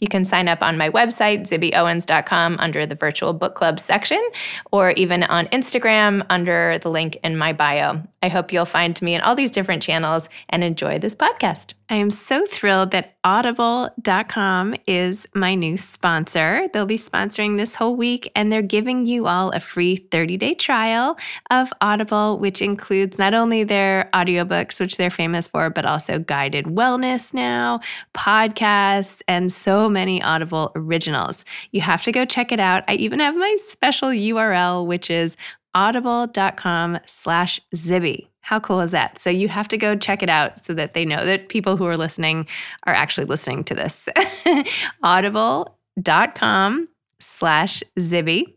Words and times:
You 0.00 0.08
can 0.08 0.24
sign 0.24 0.48
up 0.48 0.62
on 0.62 0.76
my 0.76 0.90
website, 0.90 1.48
zibbyowens.com, 1.48 2.56
under 2.58 2.86
the 2.86 2.94
virtual 2.94 3.32
book 3.32 3.54
club 3.54 3.80
section, 3.80 4.22
or 4.70 4.90
even 4.92 5.24
on 5.24 5.46
Instagram 5.46 6.24
under 6.30 6.78
the 6.78 6.90
link 6.90 7.18
in 7.24 7.36
my 7.36 7.52
bio. 7.52 8.02
I 8.22 8.28
hope 8.28 8.52
you'll 8.52 8.64
find 8.64 9.00
me 9.02 9.14
in 9.14 9.20
all 9.22 9.34
these 9.34 9.50
different 9.50 9.82
channels 9.82 10.28
and 10.48 10.62
enjoy 10.62 10.98
this 10.98 11.14
podcast. 11.14 11.74
I 11.90 11.94
am 11.94 12.10
so 12.10 12.44
thrilled 12.44 12.90
that 12.90 13.16
audible.com 13.24 14.74
is 14.86 15.26
my 15.34 15.54
new 15.54 15.78
sponsor. 15.78 16.68
They'll 16.72 16.84
be 16.84 16.98
sponsoring 16.98 17.56
this 17.56 17.74
whole 17.74 17.96
week 17.96 18.30
and 18.36 18.52
they're 18.52 18.60
giving 18.60 19.06
you 19.06 19.26
all 19.26 19.50
a 19.50 19.60
free 19.60 19.96
30-day 19.96 20.54
trial 20.56 21.16
of 21.50 21.72
Audible, 21.80 22.38
which 22.38 22.60
includes 22.60 23.18
not 23.18 23.32
only 23.32 23.64
their 23.64 24.10
audiobooks, 24.12 24.78
which 24.78 24.98
they're 24.98 25.08
famous 25.08 25.46
for, 25.46 25.70
but 25.70 25.86
also 25.86 26.18
guided 26.18 26.66
wellness 26.66 27.32
now, 27.32 27.80
podcasts, 28.14 29.22
and 29.26 29.50
so 29.50 29.88
many 29.88 30.22
Audible 30.22 30.72
originals. 30.74 31.46
You 31.72 31.80
have 31.80 32.04
to 32.04 32.12
go 32.12 32.26
check 32.26 32.52
it 32.52 32.60
out. 32.60 32.84
I 32.86 32.96
even 32.96 33.20
have 33.20 33.34
my 33.34 33.56
special 33.62 34.10
URL, 34.10 34.86
which 34.86 35.08
is 35.08 35.38
audible.com 35.74 36.98
slash 37.06 37.60
Zibby. 37.74 38.28
How 38.48 38.58
cool 38.58 38.80
is 38.80 38.92
that? 38.92 39.18
So 39.18 39.28
you 39.28 39.46
have 39.48 39.68
to 39.68 39.76
go 39.76 39.94
check 39.94 40.22
it 40.22 40.30
out 40.30 40.64
so 40.64 40.72
that 40.72 40.94
they 40.94 41.04
know 41.04 41.22
that 41.26 41.50
people 41.50 41.76
who 41.76 41.84
are 41.84 41.98
listening 41.98 42.46
are 42.86 42.94
actually 42.94 43.26
listening 43.26 43.62
to 43.64 43.74
this. 43.74 44.08
audible.com 45.02 46.88
slash 47.20 47.82
Zibby. 47.98 48.54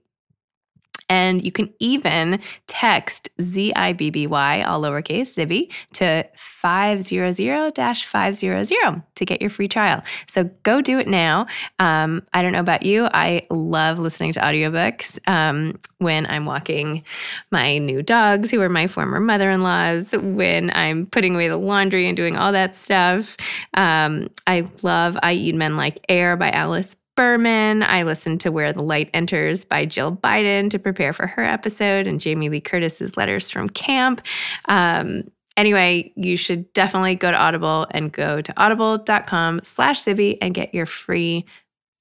And 1.12 1.45
you 1.45 1.52
can 1.52 1.72
even 1.80 2.40
text 2.67 3.28
Z-I-B-B-Y, 3.42 4.62
all 4.62 4.81
lowercase, 4.81 5.36
Zibby, 5.36 5.70
to 5.92 6.26
500-500 6.64 9.04
to 9.16 9.26
get 9.26 9.42
your 9.42 9.50
free 9.50 9.67
trial. 9.67 10.02
So 10.28 10.45
go 10.64 10.80
do 10.80 11.00
it 11.00 11.09
now. 11.09 11.48
Um, 11.80 12.26
I 12.34 12.42
don't 12.42 12.54
know 12.54 12.62
about 12.62 12.84
you. 12.84 13.09
I 13.14 13.45
love 13.50 14.00
listening 14.00 14.32
to 14.34 14.39
audiobooks 14.39 15.20
um, 15.28 15.78
when 15.98 16.26
I'm 16.28 16.45
walking 16.45 17.04
my 17.52 17.78
new 17.78 18.02
dogs, 18.02 18.50
who 18.50 18.62
are 18.62 18.70
my 18.70 18.88
former 18.88 19.20
mother-in-laws, 19.20 20.14
when 20.14 20.72
I'm 20.73 21.08
putting 21.08 21.36
away 21.36 21.50
the 21.50 21.58
laundry 21.58 22.08
and 22.08 22.16
doing 22.16 22.38
all 22.38 22.54
that 22.54 22.73
stuff. 22.73 23.36
Um, 23.73 24.30
I 24.48 24.64
love 24.82 25.17
I 25.22 25.34
Eat 25.34 25.56
Men 25.56 25.76
Like 25.76 26.06
Air 26.08 26.38
by 26.38 26.52
Alice 26.52 26.95
Berman. 27.16 27.84
I 27.84 28.04
listened 28.04 28.42
to 28.42 28.52
Where 28.52 28.73
the 28.73 28.81
Light 28.81 29.09
Enters 29.14 29.66
by 29.66 29.86
Jill 29.86 30.16
Biden 30.16 30.70
to 30.70 30.80
prepare 30.80 31.14
for 31.14 31.28
her 31.28 31.44
episode, 31.44 32.08
and 32.08 32.20
Jamie 32.20 32.50
Lee 32.50 32.62
Curtis's 32.62 33.17
Letters 33.17 33.50
from 33.50 33.70
Camp. 33.70 34.22
Um, 34.66 35.30
anyway, 35.58 36.12
you 36.16 36.38
should 36.38 36.72
definitely 36.73 37.16
go 37.16 37.32
to 37.32 37.38
Audible 37.38 37.88
and 37.92 38.11
go 38.11 38.42
to 38.42 38.54
audible.com 38.58 39.61
slash 39.64 40.04
Zibby 40.04 40.38
and 40.42 40.54
get 40.54 40.73
your 40.73 40.86
free 40.86 41.45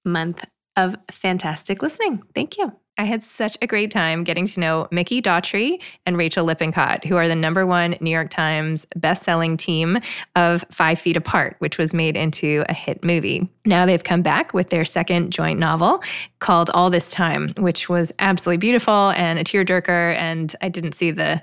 month 0.04 0.44
of 0.76 0.96
fantastic 1.10 1.82
listening. 1.82 2.22
Thank 2.34 2.56
you. 2.56 2.72
I 3.00 3.04
had 3.04 3.24
such 3.24 3.56
a 3.62 3.66
great 3.66 3.90
time 3.90 4.24
getting 4.24 4.44
to 4.44 4.60
know 4.60 4.86
Mikki 4.90 5.22
Daughtry 5.22 5.80
and 6.04 6.18
Rachael 6.18 6.44
Lippincott, 6.44 7.06
who 7.06 7.16
are 7.16 7.28
the 7.28 7.34
number 7.34 7.64
one 7.64 7.96
New 7.98 8.10
York 8.10 8.28
Times 8.28 8.86
best-selling 8.94 9.56
team 9.56 10.00
of 10.36 10.66
Five 10.70 10.98
Feet 10.98 11.16
Apart, 11.16 11.56
which 11.60 11.78
was 11.78 11.94
made 11.94 12.14
into 12.14 12.62
a 12.68 12.74
hit 12.74 13.02
movie. 13.02 13.48
Now 13.64 13.86
they've 13.86 14.04
come 14.04 14.20
back 14.20 14.52
with 14.52 14.68
their 14.68 14.84
second 14.84 15.30
joint 15.30 15.58
novel 15.58 16.02
called 16.40 16.70
All 16.70 16.90
This 16.90 17.10
Time, 17.10 17.54
which 17.58 17.88
was 17.88 18.12
absolutely 18.18 18.56
beautiful 18.56 19.10
and 19.10 19.38
a 19.38 19.44
tearjerker. 19.44 20.16
And 20.16 20.54
I 20.60 20.68
didn't 20.68 20.92
see 20.92 21.10
the 21.10 21.40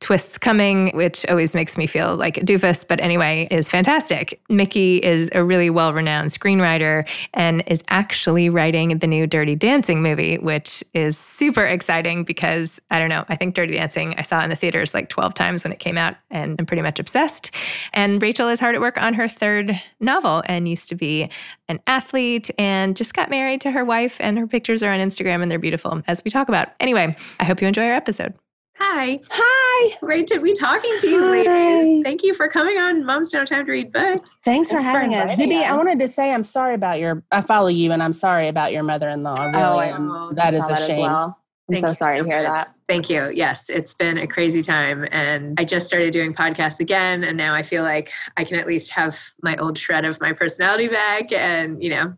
twists 0.00 0.38
coming, 0.38 0.90
which 0.94 1.24
always 1.26 1.54
makes 1.54 1.78
me 1.78 1.86
feel 1.86 2.14
like 2.16 2.36
a 2.36 2.42
doofus, 2.42 2.86
but 2.86 3.00
anyway, 3.00 3.48
is 3.50 3.70
fantastic. 3.70 4.40
Mikki 4.50 4.98
is 4.98 5.30
a 5.32 5.42
really 5.42 5.70
well-renowned 5.70 6.30
screenwriter 6.30 7.08
and 7.32 7.64
is 7.66 7.82
actually 7.88 8.50
writing 8.50 8.98
the 8.98 9.06
new 9.06 9.26
Dirty 9.26 9.56
Dancing 9.56 10.02
movie, 10.02 10.36
which 10.36 10.84
is 10.92 11.16
super 11.16 11.64
exciting 11.64 12.22
because 12.24 12.80
I 12.90 12.98
don't 12.98 13.08
know, 13.08 13.24
I 13.28 13.36
think 13.36 13.54
Dirty 13.54 13.74
Dancing 13.74 14.14
I 14.18 14.22
saw 14.22 14.42
in 14.42 14.50
the 14.50 14.56
theaters 14.56 14.92
like 14.92 15.08
12 15.08 15.32
times 15.32 15.64
when 15.64 15.72
it 15.72 15.78
came 15.78 15.96
out 15.96 16.16
and 16.30 16.56
I'm 16.58 16.66
pretty 16.66 16.82
much 16.82 17.00
obsessed. 17.00 17.50
And 17.94 18.22
Rachael 18.22 18.48
is 18.48 18.60
hard 18.60 18.74
at 18.74 18.82
work 18.82 19.00
on 19.00 19.14
her 19.14 19.26
third 19.26 19.80
novel 20.00 20.42
and 20.46 20.68
used 20.68 20.90
to 20.90 20.94
be 20.94 21.30
an 21.68 21.80
athlete 21.86 22.50
and 22.58 22.96
just 22.96 23.14
got 23.14 23.30
married 23.30 23.60
to 23.62 23.70
her 23.70 23.84
wife 23.84 24.16
and 24.20 24.38
her 24.38 24.46
pictures 24.46 24.82
are 24.82 24.92
on 24.92 25.00
Instagram 25.00 25.42
and 25.42 25.50
they're 25.50 25.58
beautiful 25.58 26.02
as 26.06 26.22
we 26.24 26.30
talk 26.30 26.48
about. 26.48 26.68
Anyway, 26.80 27.16
I 27.40 27.44
hope 27.44 27.60
you 27.62 27.68
enjoy 27.68 27.86
our 27.86 27.94
episode. 27.94 28.34
Hi. 28.76 29.20
Hi. 29.30 29.96
Great 30.00 30.26
to 30.26 30.40
be 30.40 30.52
talking 30.52 30.98
to 30.98 31.08
you, 31.08 31.20
Hi. 31.22 31.30
ladies. 31.30 32.02
Thank 32.04 32.22
you 32.24 32.34
for 32.34 32.48
coming 32.48 32.76
on 32.76 33.04
Moms 33.06 33.30
Don't 33.30 33.48
Have 33.48 33.58
Time 33.58 33.66
to 33.66 33.72
Read 33.72 33.92
Books. 33.92 34.34
Thanks 34.44 34.68
for 34.68 34.72
Thanks 34.72 34.72
for 34.72 34.80
having 34.82 35.14
us. 35.14 35.30
inviting 35.30 35.50
Zibby, 35.52 35.62
I 35.62 35.76
wanted 35.76 36.00
to 36.00 36.08
say 36.08 36.32
I'm 36.32 36.42
sorry 36.44 36.74
about 36.74 36.98
your 36.98 37.22
I 37.30 37.40
follow 37.40 37.68
you 37.68 37.92
and 37.92 38.02
I'm 38.02 38.12
sorry 38.12 38.48
about 38.48 38.72
your 38.72 38.82
mother-in-law. 38.82 39.34
Really. 39.44 39.62
Oh, 39.62 39.78
I 39.78 39.86
am. 39.86 40.34
that 40.34 40.54
is 40.54 40.68
a 40.68 40.72
as 40.72 40.86
shame. 40.86 41.02
well. 41.02 41.38
I'm 41.68 41.74
Thank 41.74 41.86
so 41.86 41.94
sorry 41.94 42.18
so 42.18 42.24
to 42.24 42.30
hear 42.30 42.42
much. 42.42 42.52
that. 42.52 42.74
Thank 42.88 43.08
you. 43.08 43.30
Yes, 43.32 43.70
it's 43.70 43.94
been 43.94 44.18
a 44.18 44.26
crazy 44.26 44.60
time. 44.60 45.06
And 45.10 45.58
I 45.58 45.64
just 45.64 45.86
started 45.86 46.12
doing 46.12 46.34
podcasts 46.34 46.78
again. 46.80 47.24
And 47.24 47.38
now 47.38 47.54
I 47.54 47.62
feel 47.62 47.82
like 47.82 48.10
I 48.36 48.44
can 48.44 48.58
at 48.58 48.66
least 48.66 48.90
have 48.90 49.18
my 49.42 49.56
old 49.56 49.78
shred 49.78 50.04
of 50.04 50.20
my 50.20 50.32
personality 50.34 50.88
back 50.88 51.32
and, 51.32 51.82
you 51.82 51.88
know, 51.88 52.14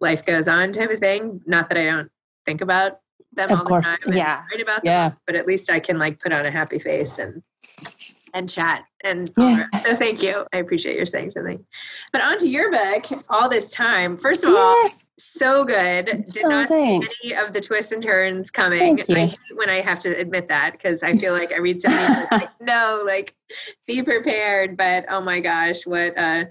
life 0.00 0.24
goes 0.24 0.48
on 0.48 0.72
type 0.72 0.90
of 0.90 0.98
thing. 1.00 1.42
Not 1.46 1.68
that 1.68 1.76
I 1.76 1.84
don't 1.84 2.10
think 2.46 2.62
about 2.62 3.00
them 3.34 3.50
Of 3.52 3.58
all 3.60 3.66
course. 3.66 3.86
the 3.86 3.98
time 4.06 4.16
Yeah. 4.16 4.42
write 4.50 4.62
about 4.62 4.82
them, 4.82 4.92
Yeah. 4.92 5.12
but 5.26 5.36
at 5.36 5.46
least 5.46 5.70
I 5.70 5.78
can 5.78 5.98
like 5.98 6.18
put 6.18 6.32
on 6.32 6.46
a 6.46 6.50
happy 6.50 6.78
face 6.78 7.18
and 7.18 7.42
and 8.32 8.48
chat 8.48 8.84
and 9.04 9.28
Yeah. 9.36 9.66
so 9.82 9.94
thank 9.94 10.22
you. 10.22 10.46
I 10.54 10.58
appreciate 10.58 10.96
your 10.96 11.04
saying 11.04 11.32
something. 11.32 11.62
But 12.12 12.22
on 12.22 12.38
to 12.38 12.48
your 12.48 12.70
book, 12.70 13.04
all 13.28 13.48
this 13.50 13.72
time. 13.72 14.16
First 14.16 14.42
of 14.44 14.54
all, 14.54 14.84
Yeah. 14.84 14.90
So 15.24 15.64
good. 15.64 16.26
Did 16.28 16.44
Oh, 16.44 16.48
not 16.48 16.68
see 16.68 16.96
any 17.24 17.34
of 17.34 17.52
the 17.52 17.60
twists 17.60 17.92
and 17.92 18.02
turns 18.02 18.50
coming. 18.50 19.00
I 19.00 19.26
hate 19.26 19.38
when 19.54 19.70
I 19.70 19.80
have 19.80 20.00
to 20.00 20.10
admit 20.10 20.48
that 20.48 20.72
because 20.72 21.02
I 21.02 21.12
feel 21.14 21.32
like 21.32 21.52
I 21.52 21.58
read 21.58 21.82
something 21.82 22.26
like, 22.32 22.50
no, 22.60 23.02
like 23.06 23.34
be 23.86 24.02
prepared. 24.02 24.76
But 24.76 25.06
oh 25.08 25.20
my 25.20 25.40
gosh, 25.40 25.86
what 25.86 26.16
uh 26.18 26.44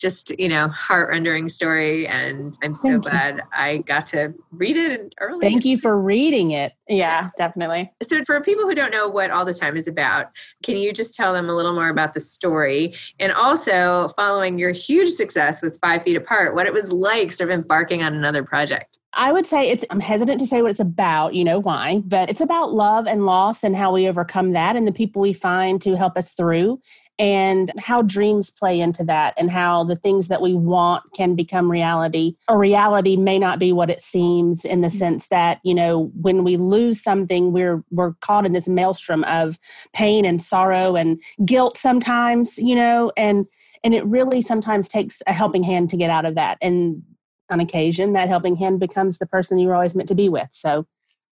just 0.00 0.38
you 0.38 0.48
know 0.48 0.68
heart 0.68 1.10
rendering 1.10 1.48
story, 1.48 2.06
and 2.06 2.56
I'm 2.62 2.74
so 2.74 2.88
Thank 2.88 3.04
you. 3.04 3.10
glad 3.10 3.42
I 3.52 3.78
got 3.78 4.06
to 4.06 4.32
read 4.50 4.76
it 4.76 5.14
early. 5.20 5.40
Thank 5.40 5.64
you 5.64 5.78
for 5.78 6.00
reading 6.00 6.52
it. 6.52 6.72
Yeah, 6.88 7.30
definitely. 7.36 7.92
So, 8.02 8.24
for 8.24 8.40
people 8.40 8.64
who 8.64 8.74
don't 8.74 8.92
know 8.92 9.08
what 9.08 9.30
All 9.30 9.44
the 9.44 9.54
Time 9.54 9.76
is 9.76 9.86
about, 9.86 10.26
can 10.62 10.76
you 10.76 10.92
just 10.92 11.14
tell 11.14 11.32
them 11.32 11.48
a 11.48 11.54
little 11.54 11.74
more 11.74 11.88
about 11.88 12.14
the 12.14 12.20
story? 12.20 12.94
And 13.18 13.32
also, 13.32 14.08
following 14.16 14.58
your 14.58 14.72
huge 14.72 15.10
success 15.10 15.62
with 15.62 15.78
Five 15.82 16.02
Feet 16.02 16.16
Apart, 16.16 16.54
what 16.54 16.66
it 16.66 16.72
was 16.72 16.90
like 16.90 17.30
sort 17.32 17.50
of 17.50 17.54
embarking 17.54 18.02
on 18.02 18.14
another 18.14 18.42
project. 18.42 18.98
I 19.12 19.32
would 19.32 19.44
say 19.44 19.70
it's, 19.70 19.84
I'm 19.90 20.00
hesitant 20.00 20.40
to 20.40 20.46
say 20.46 20.62
what 20.62 20.70
it's 20.70 20.78
about, 20.78 21.34
you 21.34 21.42
know 21.42 21.58
why, 21.58 22.02
but 22.06 22.30
it's 22.30 22.40
about 22.40 22.72
love 22.72 23.06
and 23.06 23.26
loss 23.26 23.64
and 23.64 23.74
how 23.76 23.92
we 23.92 24.08
overcome 24.08 24.52
that 24.52 24.76
and 24.76 24.86
the 24.86 24.92
people 24.92 25.20
we 25.20 25.32
find 25.32 25.80
to 25.82 25.96
help 25.96 26.16
us 26.16 26.32
through 26.32 26.80
and 27.18 27.72
how 27.78 28.02
dreams 28.02 28.50
play 28.50 28.80
into 28.80 29.04
that 29.04 29.34
and 29.36 29.50
how 29.50 29.84
the 29.84 29.96
things 29.96 30.28
that 30.28 30.40
we 30.40 30.54
want 30.54 31.02
can 31.12 31.34
become 31.34 31.70
reality 31.70 32.34
or 32.48 32.58
reality 32.58 33.16
may 33.16 33.38
not 33.38 33.58
be 33.58 33.72
what 33.72 33.90
it 33.90 34.00
seems 34.00 34.64
in 34.64 34.80
the 34.80 34.88
mm-hmm. 34.88 34.96
sense 34.96 35.28
that, 35.28 35.60
you 35.64 35.74
know, 35.74 36.10
when 36.14 36.44
we 36.44 36.56
lose 36.56 37.02
something, 37.02 37.52
we're, 37.52 37.84
we're 37.90 38.14
caught 38.20 38.46
in 38.46 38.52
this 38.52 38.68
maelstrom 38.68 39.24
of 39.24 39.58
pain 39.92 40.24
and 40.24 40.40
sorrow 40.40 40.94
and 40.94 41.20
guilt 41.44 41.76
sometimes, 41.76 42.58
you 42.58 42.76
know, 42.76 43.12
and, 43.16 43.44
and 43.82 43.92
it 43.92 44.04
really 44.06 44.40
sometimes 44.40 44.88
takes 44.88 45.20
a 45.26 45.32
helping 45.32 45.62
hand 45.62 45.90
to 45.90 45.96
get 45.96 46.10
out 46.10 46.24
of 46.24 46.36
that. 46.36 46.56
And 46.62 47.02
on 47.50 47.60
occasion, 47.60 48.12
that 48.14 48.28
helping 48.28 48.56
hand 48.56 48.80
becomes 48.80 49.18
the 49.18 49.26
person 49.26 49.58
you 49.58 49.68
were 49.68 49.74
always 49.74 49.94
meant 49.94 50.08
to 50.08 50.14
be 50.14 50.28
with. 50.28 50.48
So 50.52 50.86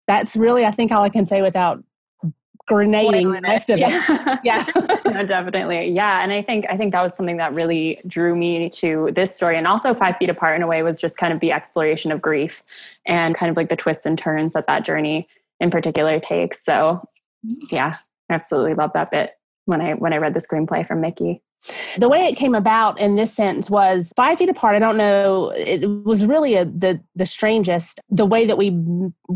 that's 0.08 0.36
really, 0.36 0.66
I 0.66 0.72
think, 0.72 0.92
all 0.92 1.04
I 1.04 1.10
can 1.10 1.26
say 1.26 1.42
without 1.42 1.84
grenading 2.68 3.32
the 3.32 3.42
rest 3.42 3.70
of 3.70 3.78
it. 3.78 3.82
Yeah. 3.82 4.38
Yeah. 4.44 4.66
no, 5.06 5.26
definitely. 5.26 5.90
Yeah. 5.90 6.22
And 6.22 6.32
I 6.32 6.42
think 6.42 6.66
I 6.70 6.78
think 6.78 6.94
that 6.94 7.02
was 7.02 7.16
something 7.16 7.38
that 7.38 7.54
really 7.54 8.00
drew 8.06 8.36
me 8.36 8.70
to 8.72 9.10
this 9.14 9.36
story. 9.36 9.58
And 9.58 9.66
also 9.66 9.94
Five 9.94 10.18
Feet 10.18 10.30
Apart 10.30 10.56
in 10.56 10.62
a 10.62 10.68
way 10.68 10.84
was 10.84 11.02
just 11.02 11.18
kind 11.18 11.34
of 11.34 11.40
the 11.40 11.52
exploration 11.52 12.12
of 12.12 12.22
grief 12.22 12.64
and 13.06 13.34
kind 13.34 13.50
of 13.50 13.58
like 13.58 13.70
the 13.70 13.76
twists 13.76 14.06
and 14.06 14.18
turns 14.18 14.54
that 14.54 14.68
that 14.68 14.86
journey 14.86 15.28
in 15.60 15.72
particular 15.72 16.20
takes. 16.20 16.64
So 16.64 17.04
yeah, 17.72 17.96
I 18.30 18.34
absolutely 18.34 18.76
love 18.76 18.92
that 18.94 19.12
bit 19.12 19.32
when 19.66 19.82
I 19.82 19.94
when 19.94 20.14
I 20.14 20.18
read 20.18 20.34
the 20.34 20.40
screenplay 20.40 20.88
from 20.88 21.02
Mikki. 21.02 21.42
The 21.98 22.08
way 22.08 22.26
it 22.26 22.36
came 22.36 22.56
about 22.56 23.00
in 23.00 23.16
this 23.16 23.34
sense 23.34 23.70
was 23.70 24.14
five 24.16 24.38
feet 24.38 24.50
apart. 24.50 24.76
I 24.76 24.80
don't 24.80 24.98
know. 24.98 25.50
It 25.50 26.06
was 26.06 26.26
really 26.26 26.56
a, 26.56 26.66
the 26.66 27.02
the 27.16 27.26
strangest 27.26 28.00
the 28.10 28.26
way 28.26 28.46
that 28.46 28.58
we 28.58 28.78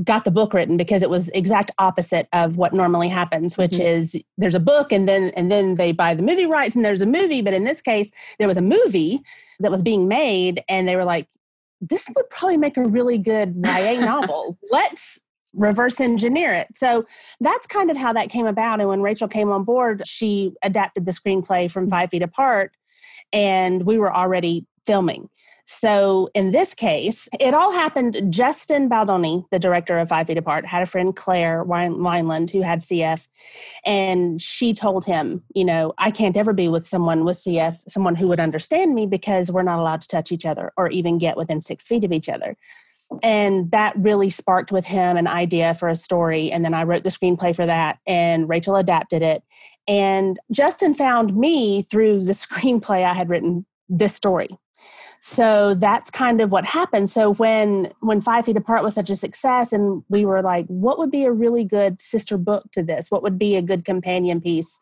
got 0.03 0.23
the 0.23 0.31
book 0.31 0.53
written 0.53 0.77
because 0.77 1.01
it 1.03 1.09
was 1.09 1.29
exact 1.29 1.71
opposite 1.77 2.27
of 2.31 2.57
what 2.57 2.73
normally 2.73 3.09
happens, 3.09 3.57
which 3.57 3.71
mm-hmm. 3.71 3.81
is 3.81 4.21
there's 4.37 4.55
a 4.55 4.59
book 4.59 4.91
and 4.91 5.07
then 5.09 5.31
and 5.35 5.51
then 5.51 5.75
they 5.75 5.91
buy 5.91 6.13
the 6.13 6.23
movie 6.23 6.45
rights 6.45 6.75
and 6.75 6.85
there's 6.85 7.01
a 7.01 7.05
movie. 7.05 7.41
But 7.41 7.53
in 7.53 7.65
this 7.65 7.81
case, 7.81 8.11
there 8.39 8.47
was 8.47 8.57
a 8.57 8.61
movie 8.61 9.21
that 9.59 9.71
was 9.71 9.81
being 9.81 10.07
made 10.07 10.63
and 10.69 10.87
they 10.87 10.95
were 10.95 11.05
like, 11.05 11.27
this 11.81 12.05
would 12.15 12.29
probably 12.29 12.57
make 12.57 12.77
a 12.77 12.83
really 12.83 13.17
good 13.17 13.55
YA 13.65 13.99
novel. 13.99 14.57
Let's 14.71 15.19
reverse 15.53 15.99
engineer 15.99 16.53
it. 16.53 16.67
So 16.75 17.05
that's 17.39 17.67
kind 17.67 17.91
of 17.91 17.97
how 17.97 18.13
that 18.13 18.29
came 18.29 18.45
about. 18.45 18.79
And 18.79 18.89
when 18.89 19.01
Rachael 19.01 19.27
came 19.27 19.51
on 19.51 19.63
board, 19.63 20.03
she 20.05 20.53
adapted 20.63 21.05
the 21.05 21.11
screenplay 21.11 21.69
from 21.69 21.85
mm-hmm. 21.85 21.91
Five 21.91 22.09
Feet 22.11 22.23
Apart, 22.23 22.75
and 23.33 23.85
we 23.85 23.97
were 23.97 24.13
already 24.13 24.65
filming. 24.85 25.29
So 25.73 26.29
in 26.33 26.51
this 26.51 26.73
case, 26.73 27.29
it 27.39 27.53
all 27.53 27.71
happened. 27.71 28.21
Justin 28.29 28.89
Baldoni, 28.89 29.45
the 29.51 29.59
director 29.59 29.97
of 29.99 30.09
Five 30.09 30.27
Feet 30.27 30.37
Apart, 30.37 30.65
had 30.65 30.83
a 30.83 30.85
friend, 30.85 31.15
Claire 31.15 31.63
Wineland, 31.63 32.49
who 32.49 32.61
had 32.61 32.79
CF. 32.79 33.25
And 33.85 34.41
she 34.41 34.73
told 34.73 35.05
him, 35.05 35.43
you 35.55 35.63
know, 35.63 35.93
I 35.97 36.11
can't 36.11 36.35
ever 36.35 36.51
be 36.51 36.67
with 36.67 36.85
someone 36.85 37.23
with 37.23 37.37
CF, 37.37 37.79
someone 37.87 38.15
who 38.15 38.27
would 38.27 38.39
understand 38.39 38.93
me 38.93 39.05
because 39.05 39.49
we're 39.49 39.63
not 39.63 39.79
allowed 39.79 40.01
to 40.01 40.09
touch 40.09 40.33
each 40.33 40.45
other 40.45 40.73
or 40.75 40.89
even 40.89 41.17
get 41.17 41.37
within 41.37 41.61
six 41.61 41.87
feet 41.87 42.03
of 42.03 42.11
each 42.11 42.27
other. 42.27 42.57
And 43.23 43.69
that 43.71 43.93
really 43.97 44.29
sparked 44.29 44.71
with 44.71 44.85
him 44.85 45.17
an 45.17 45.27
idea 45.27 45.73
for 45.73 45.89
a 45.89 45.95
story. 45.95 46.51
And 46.51 46.63
then 46.63 46.73
I 46.73 46.83
wrote 46.83 47.03
the 47.03 47.09
screenplay 47.09 47.55
for 47.55 47.65
that, 47.65 47.99
and 48.07 48.47
Rachael 48.47 48.75
adapted 48.77 49.21
it. 49.21 49.43
And 49.87 50.39
Justin 50.51 50.93
found 50.93 51.35
me 51.35 51.83
through 51.83 52.25
the 52.25 52.31
screenplay 52.33 53.03
I 53.03 53.13
had 53.13 53.29
written 53.29 53.65
this 53.89 54.15
story 54.15 54.47
so 55.23 55.75
that's 55.75 56.09
kind 56.09 56.41
of 56.41 56.51
what 56.51 56.65
happened. 56.65 57.07
So 57.09 57.33
when 57.35 57.91
when 57.99 58.21
five 58.21 58.45
feet 58.45 58.57
apart 58.57 58.83
was 58.83 58.95
such 58.95 59.11
a 59.11 59.15
success 59.15 59.71
and 59.71 60.03
we 60.09 60.25
were 60.25 60.41
like 60.41 60.65
what 60.65 60.97
would 60.97 61.11
be 61.11 61.25
a 61.25 61.31
really 61.31 61.63
good 61.63 62.01
sister 62.01 62.39
book 62.39 62.63
to 62.71 62.81
this? 62.81 63.11
What 63.11 63.21
would 63.21 63.37
be 63.37 63.55
a 63.55 63.61
good 63.61 63.85
companion 63.85 64.41
piece 64.41 64.79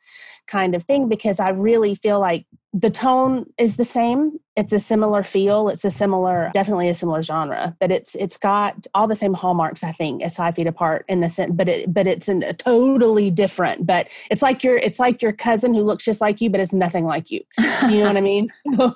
kind 0.47 0.75
of 0.75 0.83
thing? 0.83 1.09
Because 1.09 1.41
i 1.41 1.49
really 1.49 1.93
feel 1.93 2.21
like 2.21 2.45
the 2.71 2.89
tone 2.89 3.51
is 3.57 3.77
the 3.77 3.83
same. 3.83 4.39
It's 4.55 4.71
a 4.71 4.79
similar 4.79 5.23
feel. 5.23 5.69
It's 5.69 5.83
a 5.83 5.91
similar 5.91 6.51
definitely 6.53 6.87
a 6.87 6.93
similar 6.93 7.21
genre 7.21 7.75
but 7.81 7.91
it's 7.91 8.15
it's 8.15 8.37
got 8.37 8.87
all 8.93 9.07
the 9.07 9.15
same 9.15 9.33
hallmarks 9.33 9.83
i 9.83 9.91
think 9.91 10.21
as 10.23 10.35
five 10.35 10.55
feet 10.55 10.67
apart 10.67 11.05
in 11.07 11.19
the 11.19 11.29
sense 11.29 11.51
but 11.53 11.67
it 11.67 11.93
but 11.93 12.07
it's 12.07 12.27
a 12.27 12.53
totally 12.53 13.29
different 13.29 13.85
but 13.85 14.07
it's 14.31 14.41
like 14.41 14.63
your 14.63 14.77
it's 14.77 14.99
like 14.99 15.21
your 15.21 15.33
cousin 15.33 15.73
who 15.73 15.81
looks 15.81 16.03
just 16.03 16.21
like 16.21 16.41
you 16.41 16.49
but 16.49 16.59
is 16.59 16.73
nothing 16.73 17.05
like 17.05 17.29
you. 17.31 17.41
Do 17.57 17.93
you 17.93 17.99
know 17.99 18.07
what 18.07 18.17
i 18.17 18.21
mean? 18.21 18.49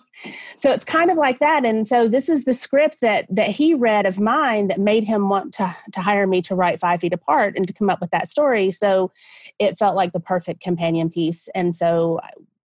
So 0.58 0.72
it's 0.72 0.86
kind 0.94 1.10
of 1.10 1.18
like 1.18 1.40
that. 1.40 1.66
And 1.66 1.88
so 1.88 2.07
this 2.07 2.30
is 2.30 2.45
the 2.45 2.54
script 2.54 3.01
that 3.01 3.25
that 3.30 3.50
he 3.50 3.74
read 3.74 4.06
of 4.06 4.19
mine 4.19 4.68
that 4.68 4.80
made 4.80 5.04
him 5.04 5.28
want 5.28 5.54
to 5.56 5.75
to 5.92 6.01
hire 6.01 6.28
me 6.28 6.42
to 6.44 6.54
write 6.54 6.80
five 6.80 7.01
feet 7.01 7.13
apart 7.13 7.56
and 7.56 7.66
to 7.68 7.74
come 7.74 7.90
up 7.90 8.00
with 8.00 8.12
that 8.12 8.28
story. 8.28 8.69
So 8.69 9.12
it 9.57 9.78
felt 9.78 9.95
like 9.95 10.13
the 10.13 10.19
perfect 10.19 10.62
companion 10.62 11.10
piece. 11.10 11.50
And 11.56 11.75
so 11.75 12.19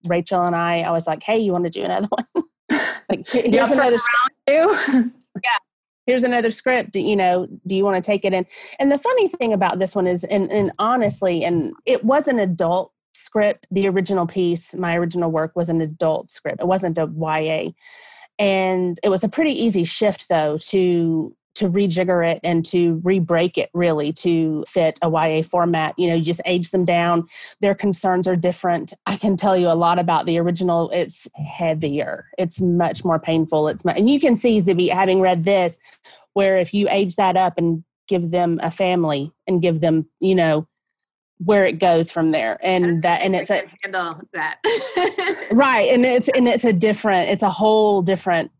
rachael 0.06 0.44
and 0.44 0.54
i 0.54 0.80
i 0.80 0.90
was 0.90 1.06
like 1.06 1.22
hey 1.22 1.38
you 1.38 1.50
want 1.50 1.64
to 1.64 1.70
do 1.70 1.82
another 1.82 2.08
one? 2.16 2.24
Like 3.08 3.28
here's 3.28 3.70
another 3.70 3.98
script. 3.98 4.32
yeah. 5.42 5.58
Here's 6.06 6.24
another 6.24 6.50
script. 6.50 6.96
You 6.96 7.16
know 7.16 7.46
do 7.66 7.76
you 7.76 7.84
want 7.84 8.02
to 8.02 8.06
take 8.06 8.24
it 8.24 8.32
in? 8.32 8.46
And 8.78 8.90
the 8.90 8.98
funny 8.98 9.28
thing 9.28 9.52
about 9.52 9.78
this 9.78 9.94
one 9.94 10.06
is 10.06 10.24
and, 10.24 10.50
and 10.50 10.72
honestly 10.78 11.44
and 11.44 11.74
it 11.84 12.04
was 12.04 12.26
an 12.26 12.38
adult 12.38 12.90
script. 13.12 13.66
The 13.70 13.86
original 13.86 14.26
piece 14.26 14.74
my 14.74 14.96
original 14.96 15.30
work 15.30 15.54
was 15.54 15.68
an 15.68 15.82
adult 15.82 16.30
script. 16.30 16.62
It 16.62 16.66
wasn't 16.66 16.96
a 16.96 17.06
ya 17.42 17.70
and 18.38 18.98
it 19.02 19.08
was 19.08 19.24
a 19.24 19.28
pretty 19.28 19.52
easy 19.52 19.84
shift 19.84 20.28
though 20.28 20.58
to 20.58 21.36
to 21.54 21.70
rejigger 21.70 22.28
it 22.28 22.40
and 22.42 22.64
to 22.64 23.00
re-break 23.04 23.56
it 23.56 23.70
really 23.74 24.12
to 24.12 24.64
fit 24.66 24.98
a 25.02 25.08
YA 25.08 25.42
format. 25.42 25.94
You 25.96 26.08
know, 26.08 26.16
you 26.16 26.22
just 26.22 26.40
age 26.46 26.70
them 26.70 26.84
down. 26.84 27.28
Their 27.60 27.74
concerns 27.74 28.26
are 28.26 28.36
different. 28.36 28.92
I 29.06 29.16
can 29.16 29.36
tell 29.36 29.56
you 29.56 29.68
a 29.68 29.74
lot 29.74 29.98
about 29.98 30.26
the 30.26 30.38
original. 30.38 30.90
It's 30.90 31.28
heavier. 31.34 32.26
It's 32.38 32.60
much 32.60 33.04
more 33.04 33.18
painful. 33.18 33.68
It's 33.68 33.84
much, 33.84 33.96
and 33.96 34.10
you 34.10 34.18
can 34.18 34.36
see 34.36 34.60
Zibby 34.60 34.90
having 34.90 35.20
read 35.20 35.44
this, 35.44 35.78
where 36.32 36.56
if 36.56 36.74
you 36.74 36.88
age 36.90 37.16
that 37.16 37.36
up 37.36 37.54
and 37.56 37.84
give 38.08 38.32
them 38.32 38.58
a 38.62 38.70
family 38.70 39.30
and 39.46 39.62
give 39.62 39.80
them, 39.80 40.08
you 40.20 40.34
know, 40.34 40.66
where 41.38 41.66
it 41.66 41.78
goes 41.78 42.10
from 42.10 42.30
there 42.30 42.56
and 42.62 43.02
that 43.02 43.20
and 43.22 43.34
it's 43.34 43.50
a 43.50 43.64
handle 43.82 44.20
that 44.32 44.58
right 45.52 45.90
and 45.90 46.04
it's 46.04 46.28
and 46.28 46.46
it's 46.46 46.64
a 46.64 46.72
different 46.72 47.28
it's 47.28 47.42
a 47.42 47.50
whole 47.50 48.02
different 48.02 48.50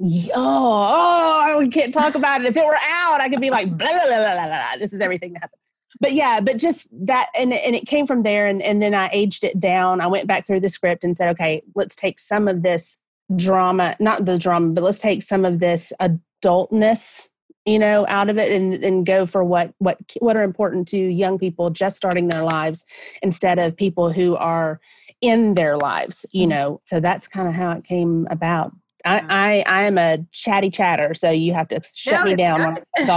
oh, 0.00 0.30
oh, 0.34 1.58
we 1.58 1.68
can't 1.68 1.92
talk 1.92 2.14
about 2.14 2.40
it. 2.40 2.46
If 2.46 2.56
it 2.56 2.64
were 2.64 2.74
out, 2.74 3.20
I 3.20 3.28
could 3.28 3.40
be 3.40 3.50
like, 3.50 3.66
blah, 3.66 3.88
blah, 3.88 4.06
blah, 4.06 4.32
blah, 4.32 4.46
blah. 4.46 4.76
This 4.78 4.92
is 4.92 5.00
everything 5.00 5.32
that 5.34 5.42
happened. 5.42 5.60
But 6.00 6.12
yeah, 6.12 6.40
but 6.40 6.58
just 6.58 6.88
that, 7.06 7.28
and, 7.36 7.52
and 7.52 7.74
it 7.74 7.86
came 7.86 8.06
from 8.06 8.22
there. 8.22 8.46
And, 8.46 8.62
and 8.62 8.80
then 8.80 8.94
I 8.94 9.10
aged 9.12 9.42
it 9.42 9.58
down. 9.58 10.00
I 10.00 10.06
went 10.06 10.28
back 10.28 10.46
through 10.46 10.60
the 10.60 10.68
script 10.68 11.02
and 11.02 11.16
said, 11.16 11.30
okay, 11.30 11.62
let's 11.74 11.96
take 11.96 12.18
some 12.18 12.46
of 12.46 12.62
this 12.62 12.96
drama, 13.34 13.96
not 13.98 14.24
the 14.24 14.38
drama, 14.38 14.72
but 14.72 14.84
let's 14.84 15.00
take 15.00 15.22
some 15.22 15.44
of 15.44 15.58
this 15.58 15.92
adultness 16.00 17.28
you 17.68 17.78
know 17.78 18.04
out 18.08 18.28
of 18.28 18.38
it 18.38 18.50
and, 18.50 18.82
and 18.84 19.06
go 19.06 19.26
for 19.26 19.44
what 19.44 19.72
what 19.78 19.98
what 20.20 20.36
are 20.36 20.42
important 20.42 20.88
to 20.88 20.98
young 20.98 21.38
people 21.38 21.70
just 21.70 21.96
starting 21.96 22.28
their 22.28 22.42
lives 22.42 22.84
instead 23.22 23.58
of 23.58 23.76
people 23.76 24.12
who 24.12 24.36
are 24.36 24.80
in 25.20 25.54
their 25.54 25.76
lives 25.76 26.24
you 26.32 26.42
mm-hmm. 26.42 26.50
know 26.50 26.80
so 26.84 27.00
that's 27.00 27.28
kind 27.28 27.48
of 27.48 27.54
how 27.54 27.70
it 27.72 27.84
came 27.84 28.26
about 28.30 28.72
I, 29.04 29.22
I 29.28 29.64
I 29.66 29.82
am 29.84 29.96
a 29.96 30.18
chatty 30.32 30.70
chatter, 30.70 31.14
so 31.14 31.30
you 31.30 31.54
have 31.54 31.68
to 31.68 31.80
shut 31.94 32.24
no, 32.24 32.24
me 32.24 32.36
down. 32.36 32.78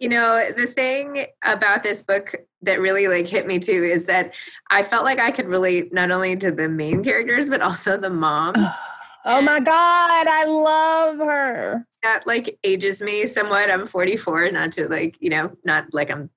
you 0.00 0.08
know, 0.08 0.50
the 0.56 0.66
thing 0.66 1.26
about 1.44 1.82
this 1.82 2.02
book 2.02 2.34
that 2.62 2.80
really 2.80 3.06
like 3.06 3.26
hit 3.26 3.46
me 3.46 3.58
too 3.58 3.72
is 3.72 4.04
that 4.04 4.34
I 4.70 4.82
felt 4.82 5.04
like 5.04 5.20
I 5.20 5.30
could 5.30 5.46
relate 5.46 5.92
not 5.94 6.10
only 6.10 6.36
to 6.36 6.50
the 6.50 6.68
main 6.68 7.04
characters 7.04 7.48
but 7.48 7.62
also 7.62 7.96
the 7.96 8.10
mom. 8.10 8.54
Oh 9.26 9.42
my 9.42 9.58
God, 9.58 10.26
I 10.28 10.44
love 10.44 11.18
her. 11.18 11.84
That 12.04 12.26
like 12.26 12.58
ages 12.62 13.02
me 13.02 13.26
somewhat. 13.26 13.70
I'm 13.70 13.86
44, 13.86 14.52
not 14.52 14.72
to 14.72 14.88
like, 14.88 15.16
you 15.20 15.30
know, 15.30 15.50
not 15.64 15.92
like 15.92 16.12
I'm 16.12 16.30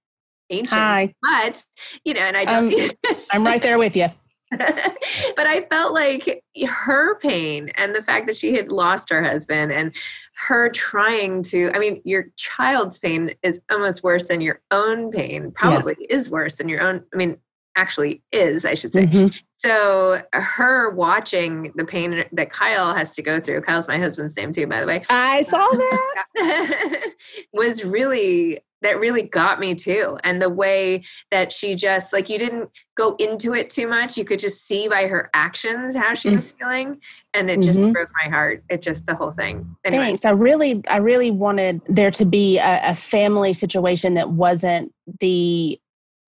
ancient. 0.50 0.72
Hi. 0.72 1.14
But, 1.22 1.64
you 2.04 2.16
know, 2.16 2.22
and 2.22 2.36
I 2.36 2.46
don't. 2.46 2.74
Um, 2.74 3.18
I'm 3.32 3.46
right 3.46 3.62
there 3.62 3.78
with 3.78 3.96
you. 3.96 4.08
but 4.58 5.46
I 5.46 5.68
felt 5.70 5.94
like 5.94 6.44
her 6.68 7.20
pain 7.20 7.70
and 7.76 7.94
the 7.94 8.02
fact 8.02 8.26
that 8.26 8.36
she 8.36 8.56
had 8.56 8.72
lost 8.72 9.12
her 9.12 9.22
husband 9.22 9.72
and 9.72 9.96
her 10.34 10.70
trying 10.72 11.44
to, 11.44 11.70
I 11.76 11.78
mean, 11.80 12.02
your 12.04 12.30
child's 12.36 12.98
pain 12.98 13.36
is 13.44 13.62
almost 13.72 14.02
worse 14.02 14.28
than 14.28 14.42
your 14.42 14.62
own 14.72 15.12
pain, 15.12 15.52
probably 15.52 15.96
yeah. 16.00 16.16
is 16.16 16.32
worse 16.32 16.56
than 16.56 16.68
your 16.68 16.82
own. 16.82 17.04
I 17.14 17.18
mean, 17.18 17.38
actually 17.80 18.22
is, 18.32 18.66
I 18.66 18.74
should 18.74 18.94
say. 18.94 19.06
Mm-hmm. 19.06 19.28
So 19.58 20.22
her 20.34 20.90
watching 20.92 21.72
the 21.76 21.86
pain 21.86 22.24
that 22.32 22.50
Kyle 22.52 22.94
has 22.94 23.14
to 23.16 23.22
go 23.22 23.40
through, 23.40 23.62
Kyle's 23.62 23.88
my 23.88 23.98
husband's 23.98 24.36
name 24.36 24.52
too, 24.52 24.68
by 24.68 24.82
the 24.82 24.88
way. 24.88 25.04
I 25.10 25.44
saw 25.44 25.68
that. 25.68 27.14
was 27.54 27.84
really 27.84 28.60
that 28.82 29.00
really 29.00 29.24
got 29.24 29.60
me 29.60 29.76
too 29.76 30.18
and 30.24 30.42
the 30.42 30.50
way 30.50 31.04
that 31.32 31.52
she 31.52 31.76
just 31.76 32.14
like 32.14 32.30
you 32.30 32.40
didn't 32.40 32.70
go 32.96 33.16
into 33.20 33.54
it 33.54 33.70
too 33.70 33.88
much 33.88 34.18
you 34.18 34.24
could 34.24 34.40
just 34.40 34.66
see 34.66 34.88
by 34.88 35.06
her 35.06 35.30
actions 35.34 35.96
how 35.96 36.14
she 36.14 36.30
was 36.30 36.54
mm. 36.54 36.58
feeling 36.58 37.02
and 37.34 37.50
it 37.50 37.62
just 37.62 37.82
mm-hmm. 37.82 37.92
broke 37.92 38.10
my 38.24 38.30
heart 38.30 38.64
it 38.70 38.82
just 38.82 39.06
the 39.06 39.16
whole 39.16 39.32
thing 39.32 39.76
anyway. 39.84 40.04
thanks 40.04 40.24
i 40.24 40.30
really 40.30 40.82
i 40.88 40.96
really 40.98 41.32
wanted 41.32 41.82
there 41.90 42.12
to 42.12 42.24
be 42.24 42.58
a, 42.58 42.80
a 42.84 42.96
family 42.96 43.52
situation 43.54 44.14
that 44.14 44.30
wasn't 44.30 44.94
the 45.20 45.80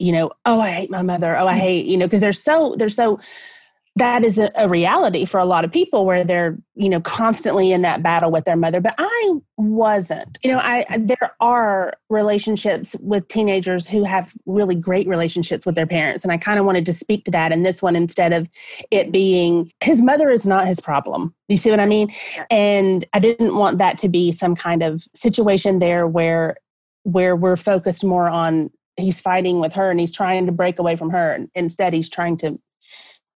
you 0.02 0.12
know 0.12 0.32
oh 0.46 0.60
i 0.60 0.70
hate 0.70 0.90
my 0.90 1.02
mother. 1.02 1.38
Oh 1.38 1.48
i 1.48 1.56
mm. 1.56 1.60
hate 1.60 1.86
you 1.86 1.98
know 1.98 2.08
because 2.08 2.22
they're 2.22 2.34
so 2.34 2.76
they're 2.78 2.90
so 2.90 3.20
that 3.98 4.24
is 4.24 4.38
a, 4.38 4.50
a, 4.56 4.70
reality 4.70 5.26
for 5.26 5.38
a 5.38 5.46
lot 5.46 5.66
of 5.66 5.72
people 5.72 6.06
where 6.06 6.24
they're 6.24 6.58
you 6.76 6.88
know 6.88 7.02
constantly 7.02 7.74
in 7.74 7.82
that 7.82 8.02
battle 8.02 8.32
with 8.32 8.46
their 8.46 8.56
mother. 8.56 8.80
But 8.82 8.96
i 8.98 9.34
wasn't. 9.58 10.40
You 10.44 10.52
know 10.52 10.60
i 10.60 10.86
there 10.98 11.36
are 11.40 11.94
relationships 12.10 12.96
with 13.00 13.28
teenagers 13.28 13.88
who 13.88 14.04
have 14.04 14.34
really 14.46 14.76
great 14.76 15.08
relationships 15.08 15.66
with 15.66 15.76
their 15.76 15.88
parents 15.88 16.24
and 16.24 16.32
i 16.32 16.38
kind 16.38 16.60
of 16.60 16.66
wanted 16.66 16.86
to 16.86 16.94
speak 16.94 17.26
to 17.26 17.32
that 17.32 17.52
in 17.52 17.64
this 17.64 17.82
one 17.82 17.96
instead 17.96 18.34
of 18.34 18.50
it 18.90 19.12
being 19.12 19.72
his 19.82 20.02
mother 20.02 20.30
is 20.30 20.46
not 20.46 20.68
his 20.68 20.80
problem. 20.80 21.34
You 21.48 21.58
see 21.58 21.70
what 21.70 21.80
i 21.80 21.86
mean? 21.86 22.12
And 22.50 23.06
i 23.14 23.20
didn't 23.20 23.56
want 23.56 23.78
that 23.78 23.98
to 24.00 24.10
be 24.10 24.32
some 24.32 24.56
kind 24.56 24.82
of 24.84 25.04
situation 25.14 25.80
there 25.80 26.08
where 26.08 26.56
where 27.04 27.36
we're 27.36 27.58
focused 27.58 28.04
more 28.04 28.30
on 28.30 28.70
he's 28.98 29.20
fighting 29.20 29.60
with 29.60 29.74
her 29.74 29.90
and 29.90 30.00
he's 30.00 30.12
trying 30.12 30.46
to 30.46 30.52
break 30.52 30.80
away 30.80 30.96
from 30.96 31.10
her 31.10 31.40
instead 31.56 31.94
he's 31.94 32.10
trying 32.10 32.38
to 32.38 32.58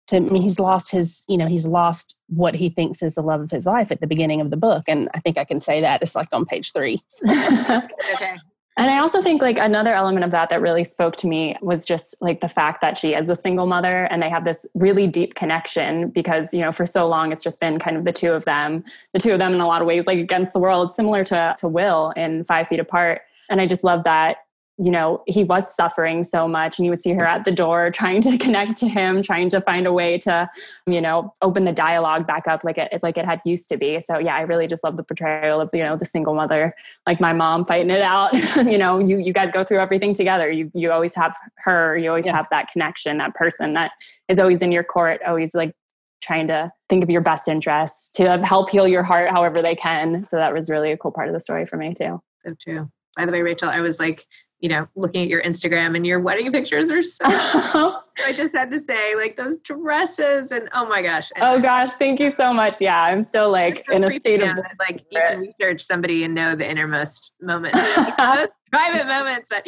to 0.08 0.18
I 0.18 0.20
mean, 0.20 0.42
he's 0.42 0.60
lost 0.60 0.92
his, 0.92 1.24
you 1.28 1.38
know, 1.38 1.48
he's 1.48 1.66
lost 1.66 2.18
what 2.28 2.56
he 2.56 2.70
thinks 2.70 3.02
is 3.02 3.16
the 3.16 3.22
love 3.22 3.42
of 3.42 3.52
his 3.52 3.66
life 3.66 3.92
at 3.92 4.02
the 4.02 4.08
beginning 4.08 4.42
of 4.42 4.50
the 4.50 4.58
book. 4.58 4.84
And 4.88 5.10
I 5.14 5.20
think 5.20 5.38
I 5.38 5.46
can 5.46 5.60
say 5.60 5.82
that 5.82 6.02
it's 6.02 6.16
like 6.16 6.28
on 6.32 6.46
page 6.46 6.74
three. 6.74 7.02
okay. 7.30 8.36
And 8.76 8.90
I 8.90 8.98
also 8.98 9.22
think 9.22 9.42
like 9.42 9.60
another 9.60 9.94
element 9.94 10.26
of 10.26 10.32
that 10.32 10.50
that 10.50 10.60
really 10.60 10.84
spoke 10.84 11.16
to 11.18 11.28
me 11.28 11.56
was 11.62 11.86
just 11.86 12.16
like 12.22 12.42
the 12.42 12.50
fact 12.50 12.82
that 12.82 12.98
she 12.98 13.14
is 13.14 13.30
a 13.30 13.36
single 13.36 13.68
mother 13.68 14.06
and 14.06 14.22
they 14.22 14.30
have 14.30 14.46
this 14.46 14.66
really 14.74 15.06
deep 15.06 15.36
connection 15.36 16.10
because, 16.10 16.54
you 16.54 16.62
know, 16.62 16.72
for 16.72 16.86
so 16.86 17.08
long 17.08 17.32
it's 17.32 17.44
just 17.44 17.60
been 17.60 17.78
kind 17.78 17.96
of 17.96 18.04
the 18.04 18.12
two 18.12 18.34
of 18.34 18.46
them, 18.46 18.84
the 19.14 19.20
two 19.20 19.32
of 19.32 19.38
them 19.38 19.54
in 19.54 19.62
a 19.62 19.68
lot 19.68 19.82
of 19.82 19.88
ways, 19.88 20.08
like 20.08 20.18
against 20.18 20.54
the 20.54 20.60
world, 20.60 20.94
similar 20.94 21.24
to, 21.26 21.54
to 21.60 21.68
Will 21.68 22.12
in 22.16 22.44
Five 22.44 22.68
Feet 22.68 22.80
Apart. 22.80 23.22
And 23.48 23.62
I 23.62 23.68
just 23.68 23.84
love 23.84 24.06
that 24.06 24.38
you 24.80 24.90
know, 24.90 25.22
he 25.28 25.44
was 25.44 25.74
suffering 25.76 26.24
so 26.24 26.48
much 26.48 26.80
and 26.80 26.86
you 26.86 26.90
would 26.90 27.00
see 27.00 27.14
her 27.14 27.26
at 27.26 27.44
the 27.44 27.52
door 27.52 27.92
trying 27.94 28.22
to 28.22 28.38
connect 28.38 28.78
to 28.78 28.88
him, 28.88 29.22
trying 29.22 29.50
to 29.50 29.62
find 29.62 29.86
a 29.86 29.94
way 29.94 30.18
to, 30.20 30.50
you 30.88 31.00
know, 31.00 31.32
open 31.42 31.66
the 31.66 31.72
dialogue 31.72 32.26
back 32.26 32.48
up 32.48 32.64
like 32.64 32.78
it 32.78 33.00
like 33.04 33.18
it 33.18 33.26
had 33.26 33.42
used 33.46 33.70
to 33.70 33.78
be. 33.78 34.00
So 34.02 34.18
yeah, 34.18 34.36
I 34.36 34.42
really 34.42 34.68
just 34.68 34.84
love 34.84 34.98
the 34.98 35.04
portrayal 35.04 35.62
of, 35.62 35.70
you 35.74 35.84
know, 35.84 35.96
the 35.96 36.06
single 36.06 36.34
mother, 36.34 36.74
like 37.06 37.20
my 37.20 37.34
mom 37.34 37.66
fighting 37.66 37.92
it 37.92 38.02
out. 38.02 38.34
you 38.66 38.78
know, 38.78 38.98
you 38.98 39.20
you 39.20 39.32
guys 39.32 39.52
go 39.52 39.64
through 39.64 39.80
everything 39.80 40.14
together. 40.14 40.50
You 40.52 40.72
you 40.74 40.92
always 40.92 41.14
have 41.16 41.36
her, 41.58 41.96
you 41.98 42.10
always 42.10 42.26
yeah. 42.26 42.36
have 42.36 42.48
that 42.50 42.72
connection, 42.72 43.20
that 43.20 43.36
person 43.36 43.74
that 43.74 43.92
is 44.28 44.40
always 44.40 44.62
in 44.62 44.72
your 44.72 44.84
court, 44.84 45.22
always 45.26 45.54
like 45.54 45.76
trying 46.24 46.48
to 46.48 46.72
think 46.90 47.04
of 47.04 47.10
your 47.10 47.22
best 47.22 47.48
interests 47.48 48.10
to 48.14 48.38
help 48.44 48.70
heal 48.70 48.88
your 48.88 49.04
heart 49.04 49.30
however 49.30 49.62
they 49.62 49.76
can. 49.76 50.26
So 50.26 50.38
that 50.38 50.54
was 50.54 50.70
really 50.70 50.92
a 50.92 50.98
cool 50.98 51.12
part 51.12 51.28
of 51.28 51.34
the 51.34 51.40
story 51.40 51.66
for 51.66 51.78
me 51.78 51.94
too. 51.94 52.22
So 52.46 52.56
true. 52.62 52.90
By 53.18 53.26
the 53.26 53.32
way, 53.32 53.42
Rachael, 53.42 53.70
I 53.70 53.82
was 53.82 54.00
like 54.00 54.26
you 54.64 54.70
know, 54.70 54.88
looking 54.96 55.24
at 55.24 55.28
your 55.28 55.44
Instagram 55.44 55.94
and 55.94 56.08
your 56.08 56.22
wedding 56.22 56.50
pictures 56.50 56.90
are 56.90 57.02
so. 57.02 57.26
I 58.26 58.32
just 58.34 58.56
had 58.56 58.72
to 58.72 58.80
say, 58.80 59.14
like 59.14 59.36
those 59.36 59.58
dresses, 59.58 60.52
and 60.52 60.70
oh 60.74 60.88
my 60.88 61.02
gosh. 61.02 61.32
And 61.36 61.44
oh 61.44 61.60
gosh, 61.60 61.92
thank 61.92 62.22
you 62.22 62.32
so 62.32 62.54
much. 62.54 62.80
Yeah, 62.80 63.04
I'm 63.04 63.24
still 63.24 63.52
like 63.52 63.86
in 63.92 64.06
a 64.06 64.10
state 64.18 64.42
of 64.42 64.56
that, 64.56 64.76
like 64.80 65.04
you 65.12 65.20
can 65.20 65.40
research 65.42 65.82
somebody 65.82 66.24
and 66.24 66.34
know 66.34 66.56
the 66.56 66.70
innermost 66.70 67.34
moments, 67.42 67.76
most 68.18 68.52
private 68.72 69.06
moments. 69.06 69.50
But 69.50 69.68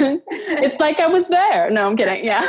anyway. 0.00 0.20
it's 0.30 0.80
like 0.80 0.98
I 0.98 1.06
was 1.06 1.28
there. 1.28 1.70
No, 1.70 1.86
I'm 1.86 1.96
kidding. 1.96 2.24
Yeah, 2.24 2.44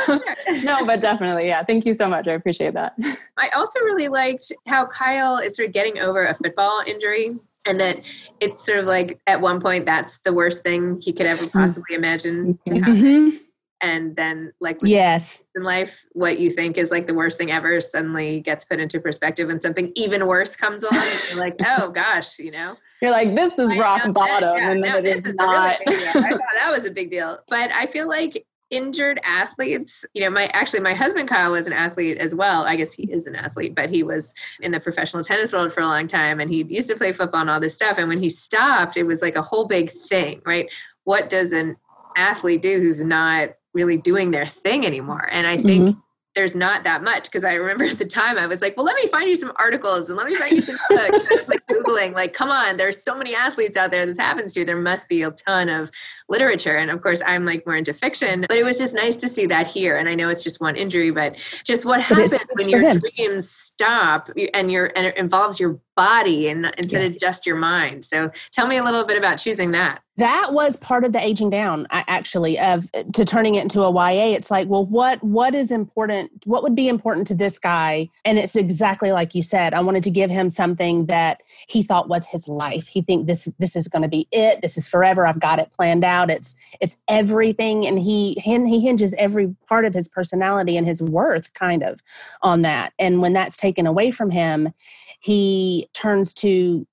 no, 0.64 0.84
but 0.88 1.02
definitely, 1.02 1.46
yeah. 1.46 1.64
Thank 1.64 1.86
you 1.86 1.94
so 1.94 2.10
much. 2.10 2.28
I 2.28 2.32
appreciate 2.32 2.74
that. 2.74 2.98
I 3.38 3.50
also 3.50 3.80
really 3.82 4.08
liked 4.08 4.52
how 4.68 4.88
Kyle 4.88 5.38
is 5.38 5.56
sort 5.56 5.68
of 5.68 5.74
getting 5.74 6.00
over 6.00 6.26
a 6.26 6.34
football 6.34 6.82
injury 6.88 7.30
and 7.68 7.80
that 7.80 8.02
it's 8.40 8.66
sort 8.66 8.80
of 8.80 8.86
like 8.86 9.20
at 9.28 9.42
one 9.42 9.60
point 9.60 9.86
that's 9.86 10.20
the 10.24 10.34
worst 10.34 10.64
thing 10.64 11.00
he 11.02 11.14
could 11.14 11.26
ever 11.26 11.44
mm-hmm. 11.44 11.60
possibly 11.60 11.96
imagine 11.96 12.60
to 12.66 12.74
mm-hmm. 12.74 12.84
happen. 12.84 13.40
And 13.82 14.14
then, 14.18 14.52
like, 14.60 14.78
yes, 14.84 15.42
in 15.56 15.64
life, 15.64 16.04
what 16.12 16.38
you 16.38 16.50
think 16.50 16.78
is 16.78 16.92
like 16.92 17.08
the 17.08 17.14
worst 17.14 17.38
thing 17.38 17.50
ever 17.50 17.80
suddenly 17.80 18.42
gets 18.42 18.66
put 18.66 18.78
into 18.78 19.00
perspective, 19.00 19.50
and 19.50 19.62
something 19.62 19.94
even 19.96 20.28
worse 20.28 20.54
comes 20.54 20.84
along. 20.84 21.02
and 21.02 21.30
you're 21.30 21.40
like, 21.40 21.56
oh 21.66 21.90
gosh, 21.90 22.40
you 22.40 22.52
know, 22.52 22.76
you're 23.02 23.12
like, 23.12 23.36
this 23.36 23.58
is 23.58 23.78
rock 23.78 24.12
bottom, 24.12 24.58
yeah, 24.58 24.72
and 24.72 24.84
then 24.84 24.92
no, 24.92 24.98
it 24.98 25.08
is, 25.08 25.26
is 25.26 25.36
not. 25.36 25.80
Really 25.88 26.08
I 26.08 26.12
thought 26.12 26.24
that 26.56 26.72
was 26.72 26.86
a 26.88 26.92
big 26.92 27.10
deal, 27.10 27.40
but 27.48 27.72
I 27.72 27.86
feel 27.86 28.10
like 28.10 28.46
injured 28.70 29.20
athletes. 29.24 30.06
You 30.14 30.22
know 30.22 30.30
my 30.30 30.48
actually 30.48 30.80
my 30.82 30.94
husband 30.94 31.30
kyle 31.30 31.52
was 31.52 31.68
an 31.68 31.74
athlete 31.74 32.18
as 32.18 32.36
well. 32.36 32.64
I 32.64 32.76
guess 32.76 32.94
he 32.94 33.04
is 33.12 33.28
an 33.28 33.36
athlete 33.36 33.76
but 33.76 33.90
he 33.90 34.04
was 34.04 34.34
in 34.62 34.72
the 34.72 34.80
professional 34.80 35.24
tennis 35.24 35.54
world 35.54 35.74
for 35.74 35.82
a 35.82 35.88
long 35.88 36.08
time 36.08 36.40
and 36.40 36.50
he 36.50 36.64
used 36.64 36.88
to 36.90 36.96
play 36.96 37.12
football 37.12 37.42
and 37.42 37.50
all 37.50 37.60
this 37.60 37.76
stuff. 37.76 37.98
And 37.98 38.08
when 38.08 38.22
he 38.22 38.30
stopped 38.30 38.98
it 38.98 39.04
was 39.04 39.22
like 39.22 39.36
a 39.36 39.42
whole 39.42 39.66
big 39.66 39.92
thing 40.08 40.42
right? 40.46 40.70
What 41.04 41.30
does 41.30 41.52
an 41.52 41.76
athlete 42.16 42.62
do 42.62 42.80
who's 42.80 43.04
not 43.04 43.50
really 43.74 43.98
doing 43.98 44.32
their 44.32 44.48
thing 44.48 44.86
anymore? 44.86 45.30
And 45.32 45.48
i 45.48 45.58
think 45.58 45.90
mm-hmm 45.90 46.00
there's 46.40 46.56
not 46.56 46.86
that 46.86 47.04
much 47.04 47.26
because 47.26 47.44
I 47.44 47.56
remember 47.56 47.84
at 47.92 47.98
the 47.98 48.06
time 48.06 48.38
I 48.38 48.48
was 48.48 48.62
like, 48.62 48.78
well, 48.78 48.86
let 48.86 48.96
me 48.96 49.10
find 49.10 49.28
you 49.28 49.36
some 49.36 49.52
articles 49.58 50.08
and 50.08 50.18
let 50.18 50.26
me 50.26 50.36
find 50.36 50.54
you 50.54 50.62
some 50.62 50.78
books. 50.90 51.28
I 51.30 51.36
was 51.36 51.50
like 51.50 51.68
Googling, 51.70 52.14
like, 52.14 52.34
come 52.34 52.50
on, 52.50 52.78
there's 52.78 53.04
so 53.04 53.14
many 53.14 53.36
athletes 53.36 53.76
out 53.76 53.92
there 53.92 54.06
this 54.06 54.18
happens 54.18 54.54
to. 54.54 54.64
There 54.64 54.80
must 54.80 55.10
be 55.10 55.24
a 55.24 55.32
ton 55.32 55.68
of 55.68 55.92
literature. 56.30 56.78
And 56.78 56.92
of 56.92 57.02
course, 57.02 57.22
I'm 57.26 57.46
like 57.46 57.66
more 57.66 57.76
into 57.76 57.94
fiction, 57.94 58.46
but 58.48 58.58
it 58.58 58.64
was 58.64 58.78
just 58.78 58.96
nice 58.96 59.18
to 59.18 59.28
see 59.28 59.48
that 59.48 59.68
here. 59.68 59.98
And 59.98 60.08
I 60.08 60.16
know 60.16 60.30
it's 60.30 60.44
just 60.44 60.62
one 60.62 60.78
injury, 60.78 61.12
but 61.12 61.36
just 61.66 61.84
what 61.84 62.02
happens 62.02 62.34
when 62.54 62.70
your 62.70 62.94
dreams 62.94 63.52
stop 63.52 64.30
and 64.54 64.72
your 64.72 64.94
and 64.96 65.08
it 65.08 65.18
involves 65.18 65.60
your 65.60 65.78
body 66.00 66.48
and 66.48 66.74
instead 66.78 67.02
yeah. 67.02 67.08
of 67.08 67.20
just 67.20 67.46
your 67.46 67.58
mind. 67.58 68.06
So 68.06 68.32
tell 68.52 68.68
me 68.68 68.78
a 68.78 68.84
little 68.86 69.04
bit 69.04 69.18
about 69.18 69.36
choosing 69.38 69.74
that. 69.74 70.02
That 70.16 70.50
was 70.52 70.76
part 70.78 71.06
of 71.06 71.14
the 71.14 71.26
aging 71.26 71.50
down 71.50 71.88
actually 71.92 72.60
of 72.60 72.90
uh, 72.94 73.04
to 73.14 73.24
turning 73.24 73.56
it 73.56 73.64
into 73.64 73.84
a 73.84 73.92
YA. 73.92 74.36
It's 74.36 74.52
like, 74.52 74.68
well, 74.68 74.86
what 74.86 75.24
what 75.24 75.56
is 75.56 75.72
important? 75.72 76.30
What 76.46 76.62
would 76.64 76.76
be 76.76 76.90
important 76.90 77.26
to 77.28 77.36
this 77.36 77.58
guy? 77.58 78.10
And 78.26 78.38
it's 78.38 78.56
exactly 78.56 79.14
like 79.14 79.34
you 79.34 79.42
said. 79.42 79.74
I 79.74 79.80
wanted 79.80 80.04
to 80.04 80.10
give 80.10 80.30
him 80.30 80.50
something 80.50 81.06
that 81.06 81.42
he 81.68 81.84
thought 81.84 82.10
was 82.10 82.26
his 82.28 82.50
life. 82.50 82.88
He 82.88 83.02
think 83.02 83.28
this 83.28 83.48
this 83.60 83.78
is 83.78 83.88
going 83.88 84.02
to 84.02 84.10
be 84.10 84.28
it. 84.32 84.62
This 84.62 84.78
is 84.78 84.90
forever. 84.90 85.26
I've 85.26 85.40
got 85.40 85.60
it 85.60 85.72
planned 85.72 86.04
out. 86.04 86.30
It's 86.30 86.54
it's 86.82 86.98
everything 87.08 87.88
and 87.88 87.98
he 87.98 88.34
he 88.44 88.82
hinges 88.82 89.16
every 89.18 89.56
part 89.70 89.86
of 89.86 89.94
his 89.94 90.10
personality 90.10 90.76
and 90.76 90.86
his 90.86 91.02
worth 91.02 91.54
kind 91.54 91.82
of 91.82 92.02
on 92.42 92.62
that. 92.64 92.92
And 93.00 93.22
when 93.22 93.32
that's 93.32 93.56
taken 93.56 93.88
away 93.88 94.12
from 94.12 94.32
him, 94.32 94.74
he 95.20 95.89
turns 95.94 96.34
to 96.36 96.86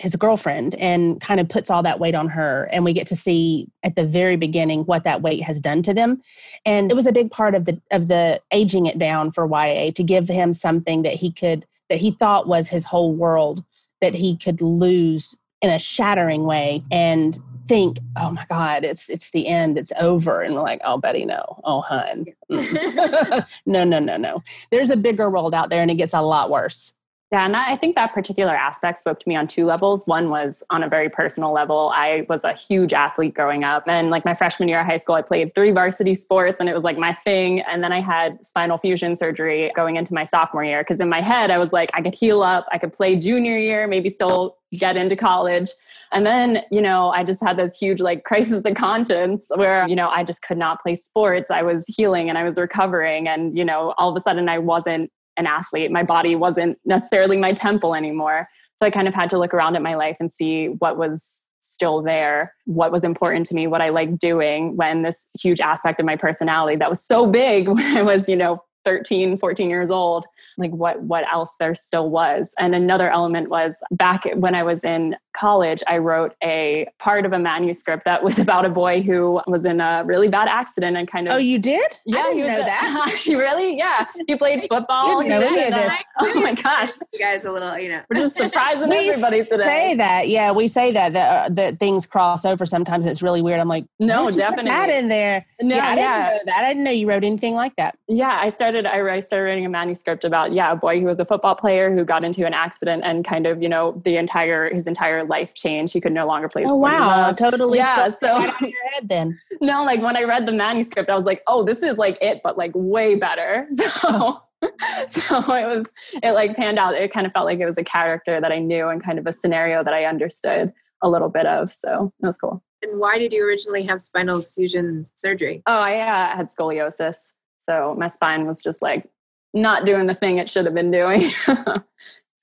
his 0.00 0.16
girlfriend 0.16 0.74
and 0.76 1.20
kind 1.20 1.40
of 1.40 1.48
puts 1.48 1.68
all 1.68 1.82
that 1.82 2.00
weight 2.00 2.14
on 2.14 2.28
her 2.28 2.68
and 2.72 2.86
we 2.86 2.92
get 2.92 3.06
to 3.06 3.14
see 3.14 3.68
at 3.82 3.96
the 3.96 4.04
very 4.04 4.34
beginning 4.36 4.80
what 4.84 5.04
that 5.04 5.20
weight 5.20 5.42
has 5.42 5.60
done 5.60 5.82
to 5.82 5.92
them. 5.92 6.22
And 6.64 6.90
it 6.90 6.94
was 6.94 7.06
a 7.06 7.12
big 7.12 7.30
part 7.30 7.54
of 7.54 7.66
the 7.66 7.78
of 7.90 8.08
the 8.08 8.40
aging 8.50 8.86
it 8.86 8.98
down 8.98 9.30
for 9.30 9.46
YA 9.46 9.90
to 9.92 10.02
give 10.02 10.28
him 10.28 10.54
something 10.54 11.02
that 11.02 11.14
he 11.14 11.30
could 11.30 11.66
that 11.90 11.98
he 11.98 12.12
thought 12.12 12.48
was 12.48 12.68
his 12.68 12.86
whole 12.86 13.12
world 13.12 13.62
that 14.00 14.14
he 14.14 14.36
could 14.36 14.62
lose 14.62 15.36
in 15.60 15.68
a 15.68 15.78
shattering 15.78 16.44
way 16.44 16.82
and 16.90 17.38
think 17.68 17.98
oh 18.16 18.30
my 18.30 18.46
god 18.48 18.84
it's 18.84 19.10
it's 19.10 19.32
the 19.32 19.46
end 19.48 19.76
it's 19.76 19.92
over. 20.00 20.40
And 20.40 20.54
we're 20.54 20.62
like 20.62 20.80
oh 20.82 20.96
betty 20.96 21.26
no. 21.26 21.60
Oh 21.64 21.82
hun. 21.82 22.24
Mm. 22.50 23.46
No 23.66 23.84
no 23.84 23.98
no 23.98 24.16
no. 24.16 24.42
There's 24.70 24.90
a 24.90 24.96
bigger 24.96 25.28
world 25.28 25.54
out 25.54 25.68
there 25.68 25.82
and 25.82 25.90
it 25.90 25.96
gets 25.96 26.14
a 26.14 26.22
lot 26.22 26.48
worse 26.48 26.94
yeah, 27.32 27.44
and 27.44 27.54
I 27.54 27.76
think 27.76 27.94
that 27.94 28.12
particular 28.12 28.56
aspect 28.56 28.98
spoke 28.98 29.20
to 29.20 29.28
me 29.28 29.36
on 29.36 29.46
two 29.46 29.64
levels. 29.64 30.04
One 30.08 30.30
was 30.30 30.64
on 30.68 30.82
a 30.82 30.88
very 30.88 31.08
personal 31.08 31.52
level. 31.52 31.92
I 31.94 32.26
was 32.28 32.42
a 32.42 32.54
huge 32.54 32.92
athlete 32.92 33.34
growing 33.34 33.62
up. 33.62 33.84
And 33.86 34.10
like 34.10 34.24
my 34.24 34.34
freshman 34.34 34.68
year 34.68 34.80
of 34.80 34.86
high 34.86 34.96
school, 34.96 35.14
I 35.14 35.22
played 35.22 35.54
three 35.54 35.70
varsity 35.70 36.14
sports 36.14 36.58
and 36.58 36.68
it 36.68 36.74
was 36.74 36.82
like 36.82 36.98
my 36.98 37.16
thing. 37.24 37.60
And 37.60 37.84
then 37.84 37.92
I 37.92 38.00
had 38.00 38.44
spinal 38.44 38.78
fusion 38.78 39.16
surgery 39.16 39.70
going 39.76 39.94
into 39.94 40.12
my 40.12 40.24
sophomore 40.24 40.64
year. 40.64 40.82
Cause 40.82 40.98
in 40.98 41.08
my 41.08 41.22
head, 41.22 41.52
I 41.52 41.58
was 41.58 41.72
like, 41.72 41.90
I 41.94 42.02
could 42.02 42.16
heal 42.16 42.42
up, 42.42 42.66
I 42.72 42.78
could 42.78 42.92
play 42.92 43.14
junior 43.14 43.56
year, 43.56 43.86
maybe 43.86 44.08
still 44.08 44.56
get 44.72 44.96
into 44.96 45.14
college. 45.14 45.70
And 46.10 46.26
then, 46.26 46.64
you 46.72 46.82
know, 46.82 47.10
I 47.10 47.22
just 47.22 47.40
had 47.40 47.56
this 47.56 47.78
huge 47.78 48.00
like 48.00 48.24
crisis 48.30 48.64
of 48.64 48.74
conscience 48.74 49.46
where, 49.54 49.86
you 49.86 49.94
know, 49.94 50.08
I 50.08 50.24
just 50.24 50.42
could 50.42 50.58
not 50.58 50.82
play 50.82 50.96
sports. 50.96 51.48
I 51.48 51.62
was 51.62 51.84
healing 51.86 52.28
and 52.28 52.36
I 52.36 52.42
was 52.42 52.58
recovering. 52.58 53.28
And, 53.28 53.56
you 53.56 53.64
know, 53.64 53.94
all 53.98 54.10
of 54.10 54.16
a 54.16 54.20
sudden 54.20 54.48
I 54.48 54.58
wasn't 54.58 55.12
an 55.36 55.46
athlete. 55.46 55.90
My 55.90 56.02
body 56.02 56.34
wasn't 56.34 56.78
necessarily 56.84 57.36
my 57.36 57.52
temple 57.52 57.94
anymore. 57.94 58.48
So 58.76 58.86
I 58.86 58.90
kind 58.90 59.08
of 59.08 59.14
had 59.14 59.30
to 59.30 59.38
look 59.38 59.52
around 59.52 59.76
at 59.76 59.82
my 59.82 59.94
life 59.94 60.16
and 60.20 60.32
see 60.32 60.68
what 60.68 60.96
was 60.96 61.42
still 61.60 62.02
there, 62.02 62.54
what 62.64 62.92
was 62.92 63.04
important 63.04 63.46
to 63.46 63.54
me, 63.54 63.66
what 63.66 63.80
I 63.80 63.90
liked 63.90 64.18
doing 64.18 64.76
when 64.76 65.02
this 65.02 65.28
huge 65.40 65.60
aspect 65.60 66.00
of 66.00 66.06
my 66.06 66.16
personality 66.16 66.76
that 66.76 66.88
was 66.88 67.02
so 67.02 67.26
big 67.26 67.68
when 67.74 67.96
I 67.96 68.02
was, 68.02 68.28
you 68.28 68.36
know, 68.36 68.62
13 68.84 69.38
14 69.38 69.68
years 69.70 69.90
old 69.90 70.26
like 70.60 70.70
what 70.72 71.02
what 71.02 71.24
else 71.32 71.54
there 71.58 71.74
still 71.74 72.10
was. 72.10 72.52
And 72.58 72.74
another 72.74 73.10
element 73.10 73.48
was 73.48 73.82
back 73.90 74.24
when 74.34 74.54
i 74.54 74.62
was 74.62 74.84
in 74.84 75.16
college 75.32 75.82
i 75.86 75.96
wrote 75.96 76.34
a 76.42 76.86
part 76.98 77.24
of 77.24 77.32
a 77.32 77.38
manuscript 77.38 78.04
that 78.04 78.22
was 78.22 78.38
about 78.46 78.64
a 78.64 78.68
boy 78.68 79.00
who 79.00 79.40
was 79.46 79.64
in 79.64 79.80
a 79.80 80.02
really 80.04 80.28
bad 80.28 80.48
accident 80.48 80.96
and 80.96 81.08
kind 81.08 81.28
of 81.28 81.34
oh 81.34 81.38
you 81.38 81.58
did? 81.58 81.98
Yeah 82.04 82.20
I 82.20 82.34
didn't 82.34 82.46
know 82.46 82.60
a, 82.60 82.64
that. 82.64 83.22
really 83.26 83.76
yeah. 83.76 84.06
He 84.26 84.36
played 84.36 84.66
football 84.68 85.22
you 85.22 85.30
know 85.30 85.40
any 85.40 85.64
of 85.64 85.74
this. 85.74 85.92
oh 86.20 86.40
my 86.40 86.54
gosh. 86.54 86.90
You 87.12 87.18
guys 87.18 87.44
a 87.44 87.50
little 87.50 87.78
you 87.78 87.88
know. 87.88 88.02
We're 88.10 88.22
just 88.22 88.36
surprising 88.36 88.92
everybody 88.92 89.44
today. 89.44 89.64
say 89.64 89.94
that. 89.96 90.28
Yeah 90.28 90.52
we 90.52 90.68
say 90.68 90.92
that 90.92 91.12
that, 91.14 91.46
uh, 91.46 91.54
that 91.54 91.78
things 91.78 92.06
cross 92.06 92.44
over 92.44 92.66
sometimes. 92.66 93.06
It's 93.06 93.22
really 93.22 93.42
weird. 93.42 93.60
I'm 93.60 93.68
like 93.68 93.86
no 93.98 94.30
definitely 94.30 94.70
that 94.70 94.90
in 94.90 95.08
there? 95.08 95.46
No 95.62 95.76
yeah, 95.76 95.86
I 95.86 95.94
didn't 95.94 96.10
yeah. 96.10 96.26
know 96.26 96.38
that. 96.46 96.64
I 96.64 96.68
didn't 96.68 96.84
know 96.84 96.90
you 96.90 97.08
wrote 97.08 97.24
anything 97.24 97.54
like 97.54 97.76
that. 97.76 97.96
Yeah 98.08 98.38
i 98.40 98.48
started 98.48 98.79
started 98.80 99.10
I 99.10 99.18
started 99.20 99.44
writing 99.44 99.66
a 99.66 99.68
manuscript 99.68 100.24
about 100.24 100.52
yeah 100.52 100.72
a 100.72 100.76
boy 100.76 101.00
who 101.00 101.06
was 101.06 101.18
a 101.20 101.24
football 101.24 101.54
player 101.54 101.92
who 101.92 102.04
got 102.04 102.24
into 102.24 102.46
an 102.46 102.54
accident 102.54 103.02
and 103.04 103.24
kind 103.24 103.46
of 103.46 103.62
you 103.62 103.68
know 103.68 104.00
the 104.04 104.16
entire 104.16 104.72
his 104.72 104.86
entire 104.86 105.24
life 105.24 105.54
changed. 105.54 105.92
He 105.92 106.00
could 106.00 106.12
no 106.12 106.26
longer 106.26 106.48
play. 106.48 106.64
Oh 106.66 106.76
wow, 106.76 107.32
totally. 107.32 107.78
Yeah, 107.78 108.10
so 108.18 108.38
right 108.38 108.60
your 108.60 108.90
head 108.92 109.08
then. 109.08 109.38
no, 109.60 109.84
like 109.84 110.00
when 110.02 110.16
I 110.16 110.24
read 110.24 110.46
the 110.46 110.52
manuscript, 110.52 111.10
I 111.10 111.14
was 111.14 111.24
like, 111.24 111.42
oh, 111.46 111.62
this 111.62 111.82
is 111.82 111.98
like 111.98 112.18
it, 112.20 112.40
but 112.42 112.56
like 112.56 112.72
way 112.74 113.16
better. 113.16 113.68
So. 114.00 114.42
so 115.08 115.38
it 115.54 115.66
was 115.66 115.90
it 116.22 116.32
like 116.32 116.54
panned 116.54 116.78
out 116.78 116.94
it 116.94 117.10
kind 117.10 117.26
of 117.26 117.32
felt 117.32 117.46
like 117.46 117.58
it 117.60 117.64
was 117.64 117.78
a 117.78 117.82
character 117.82 118.42
that 118.42 118.52
i 118.52 118.58
knew 118.58 118.88
and 118.88 119.02
kind 119.02 119.18
of 119.18 119.26
a 119.26 119.32
scenario 119.32 119.82
that 119.82 119.94
i 119.94 120.04
understood 120.04 120.70
a 121.02 121.08
little 121.08 121.30
bit 121.30 121.46
of 121.46 121.70
so 121.70 122.12
it 122.22 122.26
was 122.26 122.36
cool 122.36 122.62
and 122.82 123.00
why 123.00 123.18
did 123.18 123.32
you 123.32 123.42
originally 123.42 123.82
have 123.82 124.02
spinal 124.02 124.42
fusion 124.42 125.06
surgery 125.14 125.62
oh 125.66 125.72
i 125.72 125.98
uh, 126.00 126.36
had 126.36 126.48
scoliosis 126.48 127.30
so 127.70 127.94
my 127.96 128.08
spine 128.08 128.46
was 128.46 128.62
just 128.62 128.82
like 128.82 129.08
not 129.54 129.86
doing 129.86 130.06
the 130.06 130.14
thing 130.14 130.38
it 130.38 130.48
should 130.48 130.64
have 130.64 130.74
been 130.74 130.90
doing. 130.90 131.30
so 131.46 131.84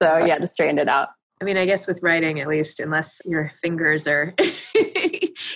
yeah, 0.01 0.39
just 0.39 0.53
straightened 0.53 0.79
it 0.79 0.87
out. 0.87 1.09
I 1.41 1.45
mean, 1.45 1.57
I 1.57 1.65
guess 1.65 1.85
with 1.85 2.01
writing, 2.01 2.39
at 2.39 2.47
least, 2.47 2.79
unless 2.79 3.21
your 3.25 3.51
fingers 3.61 4.07
are, 4.07 4.33
you 4.39 4.51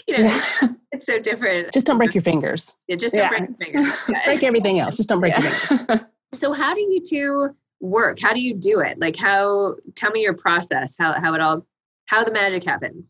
you 0.08 0.18
know, 0.18 0.24
yeah. 0.26 0.68
it's 0.92 1.08
so 1.08 1.20
different. 1.20 1.74
Just 1.74 1.86
don't 1.86 1.98
break 1.98 2.14
your 2.14 2.22
fingers. 2.22 2.76
Yeah, 2.88 2.98
just 2.98 3.16
don't 3.16 3.32
yeah. 3.32 3.38
break 3.38 3.50
your 3.50 3.58
fingers. 3.58 3.94
break 4.26 4.44
everything 4.44 4.80
else. 4.80 4.98
Just 4.98 5.10
don't 5.10 5.22
break 5.22 5.38
your 5.40 5.52
fingers. 5.52 6.00
So 6.36 6.54
how 6.54 6.76
do 6.76 6.82
you 6.82 7.02
two 7.02 7.56
work? 7.80 8.20
How 8.20 8.34
do 8.34 8.42
you 8.42 8.54
do 8.54 8.82
it? 8.82 9.00
Like 9.00 9.16
how 9.16 9.76
tell 9.96 10.12
me 10.12 10.22
your 10.22 10.34
process, 10.34 10.96
how 11.00 11.14
how 11.14 11.34
it 11.34 11.42
all 11.42 11.66
how 12.12 12.26
the 12.26 12.32
magic 12.32 12.66
happened. 12.66 13.06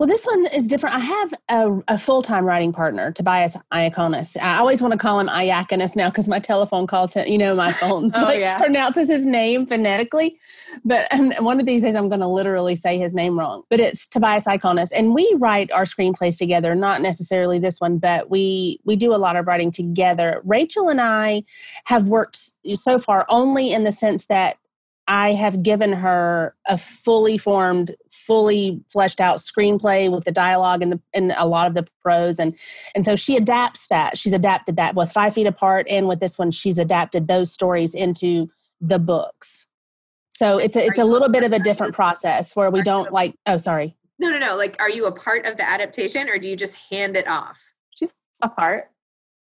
Well, 0.00 0.08
this 0.08 0.24
one 0.24 0.46
is 0.46 0.66
different. 0.66 0.96
I 0.96 0.98
have 0.98 1.34
a, 1.48 1.82
a 1.86 1.96
full 1.98 2.22
time 2.22 2.44
writing 2.44 2.72
partner, 2.72 3.12
Tobias 3.12 3.56
Iaconis. 3.72 4.36
I 4.40 4.58
always 4.58 4.82
want 4.82 4.92
to 4.92 4.98
call 4.98 5.20
him 5.20 5.28
Iaconis 5.28 5.94
now 5.94 6.10
because 6.10 6.26
my 6.26 6.40
telephone 6.40 6.88
calls 6.88 7.14
him, 7.14 7.28
you 7.28 7.38
know, 7.38 7.54
my 7.54 7.72
phone 7.72 8.10
oh, 8.14 8.22
like, 8.22 8.40
yeah. 8.40 8.56
pronounces 8.56 9.08
his 9.08 9.24
name 9.24 9.64
phonetically. 9.64 10.40
But 10.84 11.06
and 11.12 11.34
one 11.38 11.60
of 11.60 11.66
these 11.66 11.82
days 11.82 11.94
I'm 11.94 12.08
going 12.08 12.20
to 12.20 12.26
literally 12.26 12.74
say 12.74 12.98
his 12.98 13.14
name 13.14 13.38
wrong. 13.38 13.62
But 13.70 13.78
it's 13.78 14.08
Tobias 14.08 14.44
Iaconis. 14.44 14.90
And 14.92 15.14
we 15.14 15.32
write 15.38 15.70
our 15.70 15.84
screenplays 15.84 16.36
together, 16.36 16.74
not 16.74 17.00
necessarily 17.00 17.60
this 17.60 17.80
one, 17.80 17.98
but 17.98 18.28
we, 18.28 18.80
we 18.84 18.96
do 18.96 19.14
a 19.14 19.18
lot 19.18 19.36
of 19.36 19.46
writing 19.46 19.70
together. 19.70 20.42
Rachael 20.44 20.88
and 20.88 21.00
I 21.00 21.44
have 21.84 22.08
worked 22.08 22.52
so 22.74 22.98
far 22.98 23.24
only 23.28 23.72
in 23.72 23.84
the 23.84 23.92
sense 23.92 24.26
that 24.26 24.56
I 25.12 25.32
have 25.32 25.62
given 25.62 25.92
her 25.92 26.56
a 26.66 26.78
fully 26.78 27.36
formed, 27.36 27.94
fully 28.10 28.82
fleshed 28.88 29.20
out 29.20 29.40
screenplay 29.40 30.10
with 30.10 30.24
the 30.24 30.32
dialogue 30.32 30.80
and 30.80 30.92
the, 30.92 31.00
and 31.12 31.34
a 31.36 31.46
lot 31.46 31.66
of 31.66 31.74
the 31.74 31.86
prose, 32.00 32.38
and 32.38 32.58
and 32.94 33.04
so 33.04 33.14
she 33.14 33.36
adapts 33.36 33.88
that. 33.88 34.16
She's 34.16 34.32
adapted 34.32 34.76
that 34.76 34.94
with 34.94 35.12
Five 35.12 35.34
Feet 35.34 35.46
Apart, 35.46 35.86
and 35.90 36.08
with 36.08 36.20
this 36.20 36.38
one, 36.38 36.50
she's 36.50 36.78
adapted 36.78 37.28
those 37.28 37.52
stories 37.52 37.94
into 37.94 38.50
the 38.80 38.98
books. 38.98 39.66
So 40.30 40.56
it's 40.56 40.78
a, 40.78 40.86
it's 40.86 40.98
a 40.98 41.04
little 41.04 41.28
bit 41.28 41.44
of 41.44 41.52
a 41.52 41.58
different 41.58 41.94
process 41.94 42.56
where 42.56 42.70
we 42.70 42.80
don't 42.80 43.12
like. 43.12 43.34
Oh, 43.44 43.58
sorry. 43.58 43.94
No, 44.18 44.30
no, 44.30 44.38
no. 44.38 44.56
Like, 44.56 44.76
are 44.80 44.88
you 44.88 45.04
a 45.04 45.12
part 45.12 45.44
of 45.44 45.58
the 45.58 45.68
adaptation, 45.68 46.30
or 46.30 46.38
do 46.38 46.48
you 46.48 46.56
just 46.56 46.74
hand 46.90 47.18
it 47.18 47.28
off? 47.28 47.62
She's 47.90 48.14
a 48.40 48.48
part. 48.48 48.90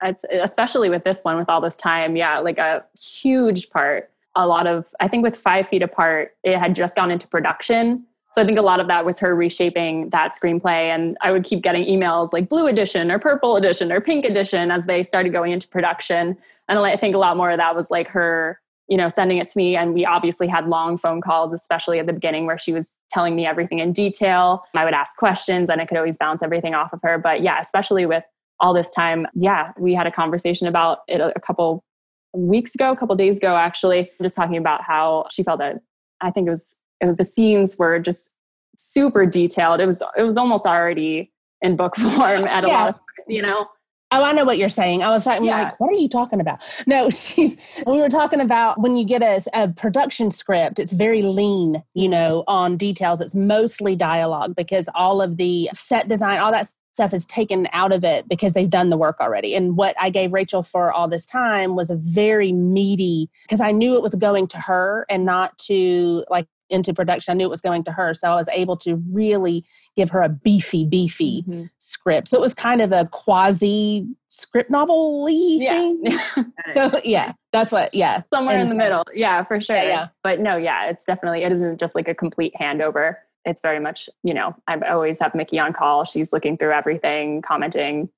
It's 0.02 0.24
especially 0.32 0.90
with 0.90 1.04
this 1.04 1.22
one, 1.22 1.38
with 1.38 1.48
all 1.48 1.62
this 1.62 1.76
time. 1.76 2.16
Yeah, 2.16 2.40
like 2.40 2.58
a 2.58 2.84
huge 3.00 3.70
part 3.70 4.10
a 4.40 4.48
lot 4.48 4.68
of, 4.68 4.86
I 5.00 5.08
think 5.08 5.24
with 5.24 5.36
Five 5.36 5.68
Feet 5.68 5.82
Apart, 5.82 6.32
it 6.44 6.58
had 6.58 6.74
just 6.74 6.96
gone 6.96 7.12
into 7.12 7.28
production. 7.28 8.06
So 8.32 8.42
I 8.42 8.46
think 8.46 8.58
a 8.58 8.64
lot 8.64 8.80
of 8.80 8.88
that 8.88 9.06
was 9.06 9.20
her 9.20 9.36
reshaping 9.36 10.10
that 10.12 10.34
screenplay. 10.34 10.94
And 10.94 11.18
I 11.22 11.32
would 11.32 11.44
keep 11.44 11.62
getting 11.62 11.86
emails 11.86 12.32
like 12.32 12.48
blue 12.48 12.68
edition 12.68 13.12
or 13.12 13.20
purple 13.20 13.58
edition 13.58 13.92
or 13.92 14.00
pink 14.00 14.24
edition 14.24 14.72
as 14.72 14.86
they 14.86 15.04
started 15.04 15.34
going 15.34 15.52
into 15.52 15.68
production. 15.68 16.38
And 16.68 16.80
I 16.80 16.96
think 16.96 17.16
a 17.16 17.18
lot 17.18 17.36
more 17.38 17.52
of 17.52 17.58
that 17.58 17.76
was 17.76 17.90
like 17.90 18.08
her, 18.10 18.62
you 18.88 18.98
know, 18.98 19.08
sending 19.08 19.40
it 19.40 19.48
to 19.50 19.58
me. 19.58 19.76
And 19.76 19.94
we 19.94 20.06
obviously 20.06 20.48
had 20.48 20.68
long 20.68 20.96
phone 20.96 21.22
calls, 21.22 21.52
especially 21.54 22.00
at 22.00 22.06
the 22.06 22.14
beginning 22.14 22.46
where 22.46 22.58
she 22.58 22.72
was 22.72 22.96
telling 23.10 23.36
me 23.36 23.46
everything 23.46 23.80
in 23.80 23.92
detail. 23.92 24.64
I 24.76 24.86
would 24.86 24.94
ask 24.94 25.18
questions 25.18 25.70
and 25.70 25.82
I 25.82 25.86
could 25.86 25.98
always 25.98 26.18
bounce 26.18 26.44
everything 26.44 26.76
off 26.76 26.94
of 26.94 27.02
her. 27.02 27.18
But 27.18 27.42
yeah, 27.42 27.60
especially 27.60 28.06
with 28.06 28.24
all 28.60 28.74
this 28.74 28.92
time, 28.92 29.26
yeah, 29.34 29.72
we 29.78 29.96
had 29.96 30.06
a 30.06 30.12
conversation 30.12 30.68
about 30.68 31.00
it 31.08 31.20
a 31.20 31.40
couple 31.40 31.84
weeks 32.34 32.76
ago, 32.76 32.92
a 32.92 32.96
couple 32.96 33.16
days 33.16 33.38
ago, 33.38 33.56
actually, 33.56 34.12
just 34.22 34.36
talking 34.36 34.58
about 34.58 34.84
how 34.84 35.26
she 35.32 35.44
felt 35.44 35.60
that 35.60 35.78
I 36.22 36.32
think 36.32 36.48
it 36.48 36.52
was 36.52 36.76
it 37.02 37.06
was 37.06 37.18
the 37.18 37.24
scenes 37.24 37.78
were 37.78 38.00
just 38.00 38.32
super 38.78 39.26
detailed. 39.26 39.80
It 39.80 39.86
was 39.86 40.02
it 40.18 40.24
was 40.24 40.38
almost 40.38 40.66
already 40.66 41.32
in 41.62 41.76
book 41.76 41.96
form 41.98 42.46
at 42.46 42.66
yeah. 42.66 42.70
a 42.70 42.72
lot 42.72 42.90
of 42.90 43.00
you 43.28 43.42
know. 43.42 43.68
Oh, 44.12 44.24
I 44.24 44.32
know 44.32 44.44
what 44.44 44.58
you're 44.58 44.70
saying. 44.70 45.04
I 45.04 45.10
was 45.10 45.24
talking 45.24 45.46
yeah. 45.46 45.66
like, 45.66 45.80
what 45.80 45.92
are 45.92 45.98
you 45.98 46.10
talking 46.10 46.42
about? 46.42 46.64
No, 46.88 47.10
she's. 47.12 47.58
We 47.86 48.00
were 48.00 48.10
talking 48.10 48.42
about 48.42 48.80
when 48.80 48.98
you 48.98 49.06
get 49.06 49.22
a, 49.22 49.40
a, 49.54 49.68
production 49.68 50.32
script, 50.32 50.80
it's 50.80 50.94
very 50.94 51.22
lean, 51.22 51.84
you 51.94 52.06
mm-hmm. 52.06 52.12
know, 52.12 52.44
on 52.48 52.76
details. 52.76 53.22
It's 53.22 53.36
mostly 53.36 53.96
dialogue 53.96 54.56
because 54.56 54.90
all 54.96 55.22
of 55.22 55.38
the 55.38 55.70
set 55.74 56.08
design, 56.08 56.40
all 56.40 56.52
that 56.52 56.72
stuff 57.00 57.14
is 57.14 57.26
taken 57.28 57.66
out 57.72 57.94
of 57.94 58.04
it 58.04 58.28
because 58.28 58.52
they've 58.54 58.70
done 58.70 58.90
the 58.90 58.98
work 58.98 59.16
already. 59.22 59.56
And 59.56 59.78
what 59.78 59.96
I 59.98 60.10
gave 60.10 60.34
Rachael 60.34 60.64
for 60.64 60.92
all 60.92 61.08
this 61.08 61.26
time 61.26 61.74
was 61.78 61.90
a 61.90 61.96
very 61.96 62.52
meaty, 62.52 63.30
because 63.44 63.62
I 63.62 63.72
knew 63.72 63.96
it 63.96 64.02
was 64.02 64.16
going 64.16 64.48
to 64.48 64.58
her 64.58 65.06
and 65.10 65.24
not 65.24 65.58
to 65.60 66.26
like 66.30 66.48
into 66.70 66.94
production. 66.94 67.32
I 67.32 67.36
knew 67.36 67.46
it 67.46 67.50
was 67.50 67.62
going 67.62 67.86
to 67.86 67.92
her. 67.94 68.14
So 68.14 68.30
I 68.30 68.36
was 68.36 68.50
able 68.50 68.76
to 68.78 69.02
really 69.12 69.64
give 69.96 70.10
her 70.10 70.22
a 70.22 70.30
beefy, 70.30 70.86
beefy 70.86 71.44
mm-hmm. 71.44 71.64
script. 71.78 72.28
So 72.28 72.38
it 72.38 72.42
was 72.42 72.54
kind 72.54 72.82
of 72.82 72.92
a 72.92 73.06
quasi 73.06 74.06
script 74.28 74.70
novel 74.70 75.26
yeah. 75.30 75.72
thing. 75.72 76.20
so, 76.76 77.00
yeah, 77.06 77.32
that's 77.54 77.72
what, 77.72 77.94
yeah. 77.94 78.24
Somewhere 78.30 78.60
and 78.60 78.70
in 78.70 78.78
the 78.78 78.84
middle. 78.84 79.06
Yeah, 79.14 79.46
for 79.46 79.62
sure. 79.62 79.78
Yeah, 79.78 79.84
yeah. 79.84 80.08
But 80.22 80.42
no, 80.42 80.58
yeah, 80.58 80.90
it's 80.90 81.06
definitely, 81.06 81.44
it 81.44 81.52
isn't 81.54 81.80
just 81.80 81.96
like 81.96 82.10
a 82.10 82.14
complete 82.14 82.54
handover 82.60 83.16
it's 83.46 83.62
very 83.62 83.80
much, 83.80 84.10
you 84.24 84.34
know, 84.34 84.56
I 84.68 84.78
always 84.90 85.20
have 85.20 85.34
Mikki 85.34 85.60
on 85.60 85.74
call. 85.74 86.04
She's 86.04 86.34
looking 86.34 86.58
through 86.58 86.74
everything, 86.74 87.42
commenting, 87.42 88.10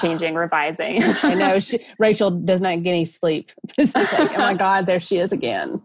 changing, 0.00 0.34
revising. 0.34 1.02
I 1.22 1.34
know 1.34 1.58
she, 1.60 1.80
Rachael 1.98 2.30
does 2.30 2.60
not 2.60 2.82
get 2.82 2.90
any 2.90 3.04
sleep. 3.04 3.52
It's 3.78 3.94
like, 3.94 4.12
oh 4.12 4.38
my 4.38 4.54
God, 4.58 4.86
there 4.86 5.00
she 5.00 5.18
is 5.18 5.32
again. 5.32 5.82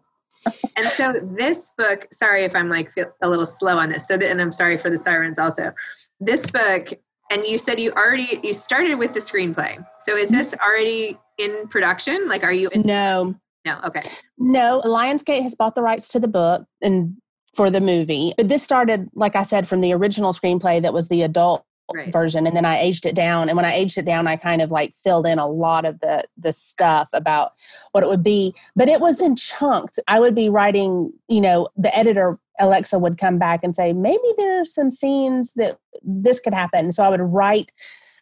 and 0.78 0.88
so 0.95 1.13
this 1.38 1.71
book, 1.78 2.08
sorry 2.12 2.43
if 2.43 2.56
I'm 2.56 2.69
like 2.69 2.91
a 3.21 3.30
little 3.30 3.45
slow 3.45 3.78
on 3.78 3.89
this. 3.89 4.08
So, 4.08 4.17
the, 4.17 4.30
and 4.30 4.41
I'm 4.41 4.54
sorry 4.54 4.78
for 4.78 4.89
the 4.89 4.97
sirens 4.97 5.38
also. 5.38 5.73
This 6.19 6.49
book, 6.49 6.93
and 7.32 7.45
you 7.45 7.58
said 7.58 7.80
you 7.80 7.91
already 7.91 8.39
you 8.43 8.54
started 8.54 8.95
with 8.95 9.13
the 9.13 9.19
screenplay. 9.19 9.84
So 10.02 10.15
is 10.15 10.30
this 10.30 10.52
mm-hmm. 10.52 10.63
already 10.65 11.17
in 11.38 11.67
production? 11.67 12.28
Like, 12.28 12.43
are 12.43 12.54
you? 12.54 12.69
No. 12.75 13.36
No. 13.65 13.80
Okay. 13.84 14.02
No. 14.38 14.82
Lionsgate 14.86 15.43
has 15.43 15.56
bought 15.56 15.75
the 15.75 15.82
rights 15.82 16.08
to 16.10 16.19
the 16.19 16.28
book, 16.28 16.65
and 16.82 17.17
for 17.55 17.69
the 17.69 17.81
movie. 17.81 18.33
But 18.38 18.49
this 18.49 18.63
started, 18.63 19.09
like 19.13 19.35
I 19.35 19.43
said, 19.43 19.67
from 19.67 19.81
the 19.81 19.93
original 19.93 20.33
screenplay 20.33 20.81
that 20.81 20.93
was 20.93 21.09
the 21.09 21.21
adult 21.21 21.65
right. 21.93 22.12
version 22.12 22.45
and 22.45 22.55
then 22.55 22.65
i 22.65 22.77
aged 22.77 23.05
it 23.05 23.15
down 23.15 23.49
and 23.49 23.55
when 23.55 23.65
i 23.65 23.73
aged 23.73 23.97
it 23.97 24.05
down 24.05 24.27
i 24.27 24.35
kind 24.35 24.62
of 24.62 24.71
like 24.71 24.95
filled 24.95 25.25
in 25.25 25.39
a 25.39 25.47
lot 25.47 25.85
of 25.85 25.99
the 25.99 26.23
the 26.38 26.53
stuff 26.53 27.07
about 27.13 27.53
what 27.91 28.03
it 28.03 28.09
would 28.09 28.23
be 28.23 28.53
but 28.75 28.89
it 28.89 28.99
was 28.99 29.21
in 29.21 29.35
chunks 29.35 29.99
i 30.07 30.19
would 30.19 30.35
be 30.35 30.49
writing 30.49 31.12
you 31.27 31.41
know 31.41 31.67
the 31.75 31.95
editor 31.97 32.38
alexa 32.59 32.97
would 32.97 33.17
come 33.17 33.38
back 33.38 33.63
and 33.63 33.75
say 33.75 33.93
maybe 33.93 34.19
there 34.38 34.62
are 34.62 34.65
some 34.65 34.91
scenes 34.91 35.53
that 35.53 35.79
this 36.03 36.39
could 36.39 36.53
happen 36.53 36.91
so 36.91 37.03
i 37.03 37.09
would 37.09 37.21
write 37.21 37.71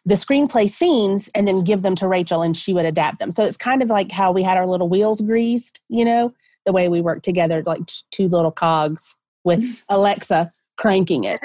the 0.04 0.14
screenplay 0.14 0.68
scenes 0.68 1.28
and 1.34 1.46
then 1.46 1.62
give 1.62 1.82
them 1.82 1.94
to 1.94 2.08
rachel 2.08 2.42
and 2.42 2.56
she 2.56 2.72
would 2.72 2.86
adapt 2.86 3.18
them 3.18 3.30
so 3.30 3.44
it's 3.44 3.56
kind 3.56 3.82
of 3.82 3.88
like 3.88 4.10
how 4.10 4.32
we 4.32 4.42
had 4.42 4.56
our 4.56 4.66
little 4.66 4.88
wheels 4.88 5.20
greased 5.20 5.80
you 5.88 6.04
know 6.04 6.32
the 6.68 6.72
way 6.72 6.90
we 6.90 7.00
work 7.00 7.22
together 7.22 7.62
like 7.64 7.80
two 8.10 8.28
little 8.28 8.52
cogs 8.52 9.16
with 9.42 9.82
Alexa 9.88 10.52
cranking 10.76 11.24
it. 11.24 11.40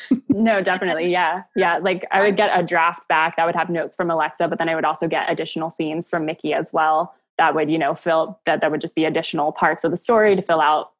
no, 0.30 0.62
definitely. 0.62 1.12
Yeah. 1.12 1.42
Yeah. 1.54 1.76
Like 1.76 2.06
I 2.10 2.22
would 2.22 2.38
get 2.38 2.50
a 2.58 2.62
draft 2.62 3.06
back 3.06 3.36
that 3.36 3.44
would 3.44 3.54
have 3.54 3.68
notes 3.68 3.94
from 3.94 4.10
Alexa, 4.10 4.48
but 4.48 4.58
then 4.58 4.70
I 4.70 4.74
would 4.74 4.86
also 4.86 5.06
get 5.06 5.30
additional 5.30 5.68
scenes 5.68 6.08
from 6.08 6.24
Mikki 6.24 6.54
as 6.54 6.72
well 6.72 7.14
that 7.36 7.54
would, 7.54 7.70
you 7.70 7.78
know, 7.78 7.94
fill 7.94 8.40
that 8.46 8.62
that 8.62 8.70
would 8.70 8.80
just 8.80 8.94
be 8.94 9.04
additional 9.04 9.52
parts 9.52 9.84
of 9.84 9.90
the 9.90 9.96
story 9.96 10.34
to 10.34 10.42
fill 10.42 10.60
out 10.60 10.92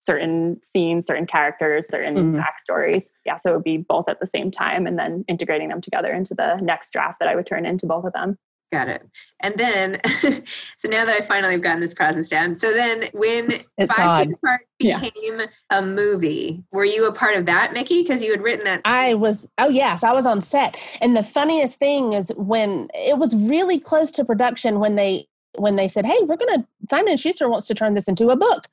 certain 0.00 0.60
scenes, 0.62 1.06
certain 1.06 1.26
characters, 1.26 1.88
certain 1.88 2.34
mm. 2.34 2.44
backstories. 2.44 3.04
Yeah. 3.24 3.36
So 3.36 3.52
it 3.52 3.54
would 3.54 3.64
be 3.64 3.78
both 3.78 4.08
at 4.08 4.20
the 4.20 4.26
same 4.26 4.50
time 4.50 4.86
and 4.86 4.98
then 4.98 5.24
integrating 5.28 5.68
them 5.68 5.80
together 5.80 6.12
into 6.12 6.34
the 6.34 6.56
next 6.56 6.92
draft 6.92 7.20
that 7.20 7.28
I 7.28 7.36
would 7.36 7.46
turn 7.46 7.64
into 7.64 7.86
both 7.86 8.04
of 8.04 8.12
them. 8.12 8.36
Got 8.72 8.88
it. 8.88 9.06
And 9.40 9.54
then, 9.58 10.00
so 10.78 10.88
now 10.88 11.04
that 11.04 11.14
I 11.14 11.20
finally 11.20 11.52
have 11.52 11.60
gotten 11.60 11.80
this 11.80 11.92
process 11.92 12.30
down, 12.30 12.56
so 12.56 12.72
then 12.72 13.10
when 13.12 13.62
it's 13.76 13.94
Five 13.94 14.26
Feet 14.26 14.34
Apart 14.34 14.60
became 14.78 15.40
yeah. 15.40 15.46
a 15.68 15.84
movie, 15.84 16.64
were 16.72 16.86
you 16.86 17.06
a 17.06 17.12
part 17.12 17.36
of 17.36 17.44
that, 17.44 17.74
Mikki? 17.74 18.02
Because 18.02 18.24
you 18.24 18.30
had 18.30 18.40
written 18.40 18.64
that. 18.64 18.80
I 18.86 19.12
was. 19.12 19.46
Oh 19.58 19.68
yes, 19.68 20.02
I 20.02 20.12
was 20.12 20.24
on 20.24 20.40
set. 20.40 20.78
And 21.02 21.14
the 21.14 21.22
funniest 21.22 21.78
thing 21.78 22.14
is 22.14 22.32
when 22.36 22.88
it 22.94 23.18
was 23.18 23.36
really 23.36 23.78
close 23.78 24.10
to 24.12 24.24
production 24.24 24.80
when 24.80 24.96
they 24.96 25.28
when 25.58 25.76
they 25.76 25.86
said, 25.86 26.06
"Hey, 26.06 26.18
we're 26.22 26.38
gonna 26.38 26.66
Simon 26.88 27.10
and 27.10 27.20
Schuster 27.20 27.50
wants 27.50 27.66
to 27.66 27.74
turn 27.74 27.92
this 27.92 28.08
into 28.08 28.30
a 28.30 28.36
book." 28.36 28.68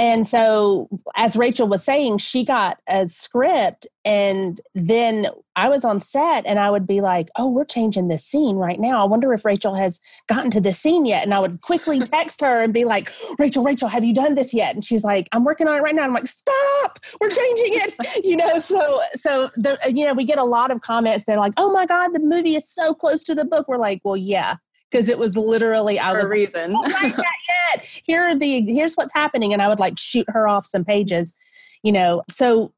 And 0.00 0.26
so, 0.26 0.88
as 1.14 1.36
Rachael 1.36 1.68
was 1.68 1.84
saying, 1.84 2.18
she 2.18 2.42
got 2.42 2.78
a 2.88 3.06
script, 3.06 3.86
and 4.02 4.58
then 4.74 5.26
I 5.56 5.68
was 5.68 5.84
on 5.84 6.00
set, 6.00 6.46
and 6.46 6.58
I 6.58 6.70
would 6.70 6.86
be 6.86 7.02
like, 7.02 7.28
Oh, 7.36 7.48
we're 7.48 7.66
changing 7.66 8.08
this 8.08 8.24
scene 8.24 8.56
right 8.56 8.80
now. 8.80 9.02
I 9.02 9.06
wonder 9.06 9.30
if 9.34 9.44
Rachael 9.44 9.74
has 9.74 10.00
gotten 10.26 10.50
to 10.52 10.60
this 10.60 10.78
scene 10.78 11.04
yet. 11.04 11.24
And 11.24 11.34
I 11.34 11.38
would 11.38 11.60
quickly 11.60 12.00
text 12.00 12.40
her 12.40 12.62
and 12.64 12.72
be 12.72 12.86
like, 12.86 13.12
Rachael, 13.38 13.62
Rachael, 13.62 13.88
have 13.88 14.02
you 14.02 14.14
done 14.14 14.32
this 14.32 14.54
yet? 14.54 14.74
And 14.74 14.82
she's 14.82 15.04
like, 15.04 15.28
I'm 15.32 15.44
working 15.44 15.68
on 15.68 15.76
it 15.76 15.82
right 15.82 15.94
now. 15.94 16.04
I'm 16.04 16.14
like, 16.14 16.26
Stop, 16.26 16.98
we're 17.20 17.28
changing 17.28 17.74
it. 17.82 18.24
you 18.24 18.36
know, 18.36 18.58
so, 18.58 19.02
so, 19.16 19.50
the, 19.56 19.78
you 19.86 20.06
know, 20.06 20.14
we 20.14 20.24
get 20.24 20.38
a 20.38 20.44
lot 20.44 20.70
of 20.70 20.80
comments. 20.80 21.26
They're 21.26 21.36
like, 21.36 21.52
Oh 21.58 21.70
my 21.70 21.84
God, 21.84 22.14
the 22.14 22.20
movie 22.20 22.56
is 22.56 22.66
so 22.66 22.94
close 22.94 23.22
to 23.24 23.34
the 23.34 23.44
book. 23.44 23.68
We're 23.68 23.76
like, 23.76 24.00
Well, 24.02 24.16
yeah, 24.16 24.56
because 24.90 25.08
it 25.08 25.18
was 25.18 25.36
literally 25.36 25.98
I 25.98 26.12
was 26.12 26.28
reason. 26.28 26.72
Like, 26.72 26.94
oh, 26.94 27.08
that 27.08 27.24
yet. 27.74 27.84
Here 28.04 28.22
are 28.22 28.36
the 28.36 28.62
here's 28.62 28.94
what's 28.94 29.14
happening, 29.14 29.52
and 29.52 29.62
I 29.62 29.68
would 29.68 29.78
like 29.78 29.98
shoot 29.98 30.26
her 30.28 30.48
off 30.48 30.66
some 30.66 30.84
pages, 30.84 31.34
you 31.82 31.92
know. 31.92 32.22
So 32.30 32.72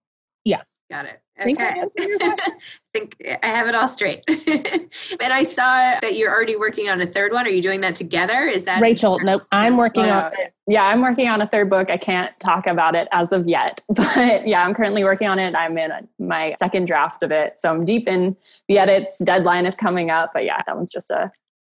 yeah, 0.44 0.62
got 0.90 1.07
it. 1.07 1.22
Okay. 1.40 1.83
think 2.92 3.16
I 3.42 3.46
have 3.46 3.68
it 3.68 3.75
all 3.75 3.88
straight. 3.88 4.22
and 4.29 5.33
I 5.33 5.42
saw 5.42 5.98
that 6.01 6.16
you're 6.16 6.31
already 6.31 6.57
working 6.57 6.88
on 6.88 7.01
a 7.01 7.07
third 7.07 7.33
one. 7.33 7.46
Are 7.46 7.51
you 7.51 7.62
doing 7.62 7.81
that 7.81 7.94
together? 7.94 8.42
Is 8.42 8.64
that 8.64 8.83
Rachael? 8.83 9.18
Nope. 9.20 9.42
I'm 9.51 9.77
working 9.77 10.05
yeah. 10.05 10.27
on 10.27 10.33
it. 10.35 10.55
Yeah, 10.66 10.85
I'm 10.85 11.01
working 11.01 11.29
on 11.29 11.40
a 11.40 11.46
third 11.46 11.70
book. 11.70 11.90
I 11.90 11.96
can't 11.96 12.38
talk 12.38 12.66
about 12.66 12.94
it 12.94 13.09
as 13.12 13.33
of 13.33 13.48
yet, 13.48 13.81
but 13.88 14.46
yeah, 14.46 14.64
I'm 14.64 14.75
currently 14.75 15.05
working 15.05 15.29
on 15.29 15.38
it. 15.38 15.55
I'm 15.55 15.77
in 15.79 15.90
my 16.18 16.55
second 16.59 16.87
draft 16.87 17.22
of 17.22 17.31
it. 17.31 17.55
So 17.59 17.70
I'm 17.70 17.85
deep 17.85 18.07
in 18.07 18.37
the 18.68 18.79
edits. 18.79 19.12
Deadline 19.25 19.66
is 19.66 19.75
coming 19.75 20.11
up, 20.11 20.31
but 20.33 20.44
yeah, 20.44 20.61
that 20.66 20.77
one's 20.77 20.92
just 20.92 21.11
a 21.11 21.31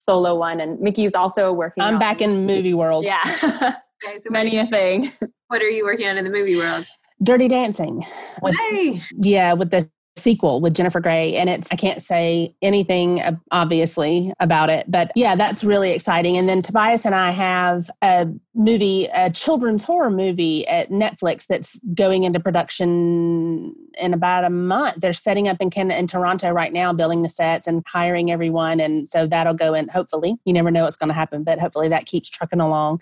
solo 0.09 0.35
one. 0.35 0.61
And 0.61 0.81
Mikki's 0.81 1.12
also 1.14 1.53
working 1.53 1.83
I'm 1.83 1.94
on, 1.94 2.01
back 2.01 2.23
in 2.23 2.47
movie 2.47 2.75
world. 2.75 3.05
Yeah. 3.05 3.77
Okay, 4.07 4.21
so 4.21 4.31
Many 4.31 4.57
a 4.59 4.66
thing. 4.66 5.11
What 5.49 5.61
are 5.61 5.68
you 5.68 5.83
working 5.83 6.07
on 6.07 6.16
in 6.16 6.25
the 6.25 6.31
movie 6.31 6.55
world? 6.55 6.87
Dirty 7.21 7.49
Dancing. 7.49 8.07
With, 8.40 8.55
Hey, 8.71 9.03
yeah, 9.16 9.55
with 9.55 9.73
the 9.73 9.90
sequel 10.19 10.61
with 10.61 10.75
Jennifer 10.75 11.01
Grey. 11.01 11.37
And 11.37 11.49
it's, 11.49 11.69
I 11.71 11.77
can't 11.77 12.03
say 12.03 12.55
anything 12.63 13.23
obviously 13.51 14.33
about 14.41 14.71
it, 14.71 14.91
but 14.91 15.11
yeah, 15.15 15.37
that's 15.37 15.65
really 15.65 15.93
exciting. 15.93 16.37
And 16.37 16.49
then 16.49 16.63
Tobias 16.63 17.07
and 17.07 17.15
I 17.15 17.31
have 17.31 17.91
a 18.03 18.29
movie, 18.55 19.09
a 19.15 19.31
children's 19.31 19.85
horror 19.85 20.11
movie 20.11 20.67
at 20.67 20.91
Netflix 20.91 21.47
that's 21.47 21.79
going 21.95 22.25
into 22.25 22.41
production 22.41 23.75
in 23.99 24.13
about 24.13 24.45
a 24.45 24.51
month. 24.51 24.97
They're 25.01 25.13
setting 25.13 25.49
up 25.49 25.59
in 25.61 25.71
Canada, 25.71 25.99
in 25.99 26.07
Toronto 26.07 26.51
right 26.51 26.73
now, 26.73 26.93
building 26.93 27.23
the 27.23 27.29
sets 27.29 27.67
and 27.67 27.83
hiring 27.87 28.31
everyone. 28.31 28.81
And 28.81 29.09
so 29.09 29.27
that'll 29.27 29.55
go 29.55 29.75
in, 29.75 29.89
hopefully. 29.89 30.37
You 30.45 30.53
never 30.53 30.71
know 30.71 30.85
what's 30.85 30.97
going 30.97 31.09
to 31.09 31.15
happen, 31.15 31.45
but 31.45 31.59
hopefully 31.59 31.89
that 31.89 32.07
keeps 32.07 32.29
trucking 32.29 32.61
along. 32.61 33.01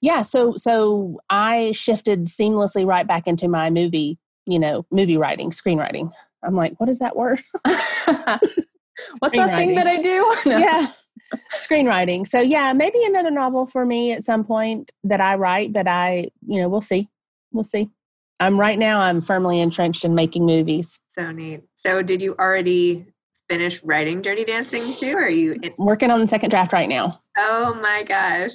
Yeah, 0.00 0.20
so 0.20 0.54
so 0.56 1.20
I 1.30 1.72
shifted 1.72 2.26
seamlessly 2.26 2.84
right 2.84 3.06
back 3.06 3.26
into 3.26 3.48
my 3.48 3.70
movie, 3.70 4.18
you 4.44 4.58
know, 4.58 4.84
movie 4.90 5.16
writing, 5.16 5.50
screenwriting. 5.50 6.12
I'm 6.44 6.54
like, 6.54 6.74
what 6.78 6.88
is 6.88 6.98
that 6.98 7.16
word? 7.16 7.42
What's 9.18 9.34
that 9.36 9.56
thing 9.56 9.74
that 9.74 9.86
I 9.86 10.00
do? 10.00 10.34
No. 10.46 10.58
yeah. 10.58 10.86
Screenwriting. 11.68 12.28
So 12.28 12.40
yeah, 12.40 12.72
maybe 12.72 13.02
another 13.04 13.30
novel 13.30 13.66
for 13.66 13.84
me 13.84 14.12
at 14.12 14.22
some 14.24 14.44
point 14.44 14.92
that 15.04 15.20
I 15.20 15.34
write, 15.36 15.72
but 15.72 15.88
I, 15.88 16.28
you 16.46 16.60
know, 16.60 16.68
we'll 16.68 16.80
see. 16.80 17.08
We'll 17.52 17.64
see. 17.64 17.88
I'm 18.40 18.58
right 18.60 18.78
now 18.78 19.00
I'm 19.00 19.20
firmly 19.20 19.60
entrenched 19.60 20.04
in 20.04 20.14
making 20.14 20.44
movies. 20.46 21.00
so 21.08 21.30
neat. 21.32 21.62
So, 21.76 22.02
did 22.02 22.20
you 22.22 22.34
already 22.38 23.06
finish 23.48 23.82
writing 23.84 24.22
Dirty 24.22 24.44
Dancing 24.44 24.82
too? 24.94 25.14
Or 25.16 25.22
are 25.24 25.30
you? 25.30 25.52
In- 25.62 25.74
Working 25.78 26.10
on 26.10 26.20
the 26.20 26.26
second 26.26 26.50
draft 26.50 26.72
right 26.72 26.88
now. 26.88 27.18
oh 27.38 27.74
my 27.80 28.02
gosh! 28.04 28.52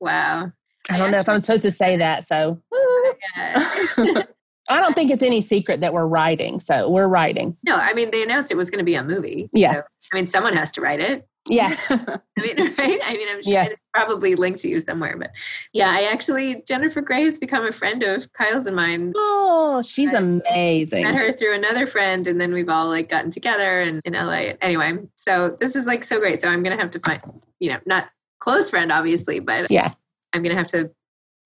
Wow. 0.00 0.50
I 0.90 0.96
don't 0.98 1.10
know 1.12 1.20
if 1.20 1.28
I'm 1.28 1.40
supposed 1.40 1.62
to 1.62 1.70
say 1.70 1.96
that, 1.96 2.24
so 2.24 2.60
Yeah. 3.36 4.22
I 4.70 4.80
don't 4.80 4.94
think 4.94 5.10
it's 5.10 5.22
any 5.22 5.40
secret 5.40 5.80
that 5.80 5.92
we're 5.92 6.06
writing. 6.06 6.60
So 6.60 6.88
we're 6.88 7.08
writing. 7.08 7.56
no, 7.66 7.74
I 7.76 7.92
mean 7.94 8.10
they 8.10 8.22
announced 8.22 8.50
it 8.50 8.56
was 8.56 8.70
going 8.70 8.78
to 8.78 8.84
be 8.84 8.94
a 8.94 9.02
movie. 9.04 9.48
Yeah. 9.52 9.74
So, 9.98 10.08
I 10.12 10.16
mean, 10.16 10.26
someone 10.26 10.54
has 10.54 10.72
to 10.72 10.80
write 10.80 11.00
it. 11.00 11.26
Yeah. 11.48 11.74
I 11.90 12.18
mean, 12.38 12.56
right? 12.78 13.00
I 13.02 13.14
mean, 13.14 13.28
I'm 13.30 13.42
sure 13.42 13.52
Yeah. 13.52 13.64
it's 13.64 13.80
probably 13.94 14.34
linked 14.34 14.60
to 14.60 14.68
you 14.68 14.80
somewhere, 14.82 15.16
but 15.18 15.30
yeah, 15.72 15.90
I 15.90 16.02
actually 16.12 16.62
Jennifer 16.68 17.00
Grey 17.00 17.24
has 17.24 17.38
become 17.38 17.64
a 17.64 17.72
friend 17.72 18.02
of 18.02 18.30
Kyle's 18.34 18.66
and 18.66 18.76
mine. 18.76 19.12
Oh, 19.16 19.82
she's 19.82 20.12
Nice. 20.12 20.20
amazing. 20.22 21.02
Met 21.04 21.14
her 21.14 21.32
through 21.32 21.54
another 21.54 21.86
friend, 21.86 22.26
and 22.26 22.40
then 22.40 22.52
we've 22.52 22.68
all 22.68 22.88
like 22.88 23.08
gotten 23.08 23.30
together 23.30 23.80
and 23.80 24.00
in 24.04 24.12
LA. 24.12 24.52
Anyway, 24.60 24.98
so 25.16 25.56
this 25.58 25.74
is 25.76 25.86
like 25.86 26.04
so 26.04 26.18
great. 26.20 26.42
So 26.42 26.48
I'm 26.48 26.62
gonna 26.62 26.76
have 26.80 26.90
to 26.90 26.98
find, 27.00 27.20
you 27.58 27.70
know, 27.70 27.78
not 27.86 28.10
close 28.40 28.68
friend 28.70 28.92
obviously, 28.92 29.40
but 29.40 29.70
Yeah. 29.70 29.92
I'm 30.34 30.42
gonna 30.42 30.56
have 30.56 30.68
to 30.68 30.90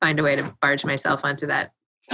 find 0.01 0.19
a 0.19 0.23
way 0.25 0.35
to 0.37 0.55
barge 0.61 0.85
myself 0.85 1.25
onto 1.25 1.47
that. 1.47 1.71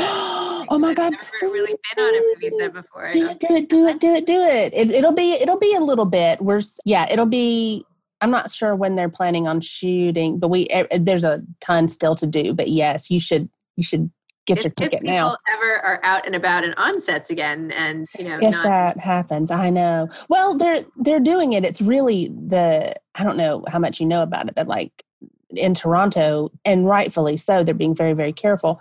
oh 0.70 0.78
my 0.78 0.94
God. 0.94 1.14
I've 1.14 1.30
never 1.40 1.52
really 1.52 1.74
been 1.94 2.04
on 2.04 2.14
a 2.14 2.22
movie 2.35 2.59
set 2.59 2.72
before. 2.72 3.11
Do 3.12 3.28
it, 3.28 3.40
do 3.40 3.54
it, 3.54 3.68
do 3.68 3.87
it, 3.87 4.00
do 4.00 4.14
it, 4.14 4.26
do 4.26 4.42
it. 4.42 4.72
it. 4.74 4.90
It'll 4.90 5.12
be, 5.12 5.33
it'll 5.33 5.59
be 5.59 5.74
a 5.74 5.80
little 5.80 6.06
bit. 6.06 6.40
We're, 6.40 6.62
yeah, 6.85 7.11
it'll 7.11 7.26
be. 7.26 7.85
I'm 8.22 8.30
not 8.30 8.50
sure 8.50 8.76
when 8.76 8.96
they're 8.96 9.09
planning 9.09 9.48
on 9.48 9.62
shooting, 9.62 10.38
but 10.38 10.48
we 10.48 10.68
there's 10.94 11.24
a 11.24 11.42
ton 11.61 11.88
still 11.88 12.14
to 12.16 12.26
do. 12.26 12.52
But 12.52 12.68
yes, 12.68 13.11
you 13.11 13.18
should, 13.18 13.48
you 13.76 13.83
should 13.83 14.11
get 14.46 14.59
if, 14.59 14.64
your 14.64 14.72
ticket 14.72 15.00
people 15.00 15.14
now. 15.14 15.37
ever 15.48 15.78
are 15.78 16.00
out 16.02 16.26
and 16.26 16.35
about 16.35 16.64
and 16.64 16.74
on 16.76 17.00
sets 17.00 17.30
again, 17.30 17.72
and 17.72 18.09
you 18.18 18.28
know, 18.28 18.38
If 18.40 18.52
not 18.52 18.64
that 18.64 18.98
happens, 18.98 19.50
I 19.50 19.70
know. 19.70 20.09
Well, 20.28 20.56
they're 20.56 20.85
they're 20.96 21.20
doing 21.20 21.52
it. 21.52 21.64
It's 21.64 21.80
really 21.80 22.28
the 22.28 22.94
I 23.14 23.24
don't 23.24 23.37
know 23.37 23.64
how 23.68 23.78
much 23.78 24.00
you 24.00 24.06
know 24.06 24.22
about 24.22 24.48
it, 24.48 24.54
but 24.54 24.68
like 24.68 25.04
in 25.52 25.74
Toronto, 25.74 26.50
and 26.64 26.86
rightfully 26.86 27.36
so, 27.36 27.64
they're 27.64 27.74
being 27.74 27.94
very 27.94 28.12
very 28.12 28.32
careful. 28.32 28.80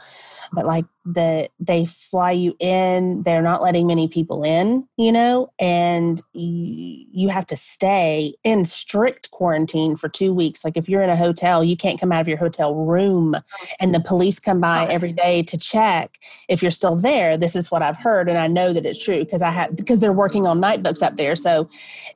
But 0.51 0.65
like 0.65 0.85
the 1.05 1.49
they 1.59 1.85
fly 1.85 2.31
you 2.31 2.55
in, 2.59 3.23
they're 3.23 3.41
not 3.41 3.61
letting 3.61 3.87
many 3.87 4.07
people 4.07 4.43
in, 4.43 4.87
you 4.97 5.11
know, 5.11 5.51
and 5.59 6.21
you, 6.33 7.05
you 7.11 7.29
have 7.29 7.45
to 7.47 7.55
stay 7.55 8.35
in 8.43 8.65
strict 8.65 9.31
quarantine 9.31 9.95
for 9.95 10.09
two 10.09 10.33
weeks. 10.33 10.63
Like 10.63 10.77
if 10.77 10.89
you're 10.89 11.01
in 11.01 11.09
a 11.09 11.15
hotel, 11.15 11.63
you 11.63 11.77
can't 11.77 11.99
come 11.99 12.11
out 12.11 12.21
of 12.21 12.27
your 12.27 12.37
hotel 12.37 12.75
room, 12.75 13.35
and 13.79 13.95
the 13.95 13.99
police 13.99 14.39
come 14.39 14.59
by 14.59 14.85
every 14.87 15.13
day 15.13 15.43
to 15.43 15.57
check 15.57 16.19
if 16.47 16.61
you're 16.61 16.71
still 16.71 16.95
there. 16.95 17.37
This 17.37 17.55
is 17.55 17.71
what 17.71 17.81
I've 17.81 17.97
heard, 17.97 18.29
and 18.29 18.37
I 18.37 18.47
know 18.47 18.73
that 18.73 18.85
it's 18.85 19.03
true 19.03 19.19
because 19.19 19.41
I 19.41 19.51
have 19.51 19.75
because 19.75 19.99
they're 20.01 20.13
working 20.13 20.45
on 20.45 20.59
Nightbooks 20.59 21.01
up 21.01 21.15
there. 21.15 21.35
So, 21.35 21.69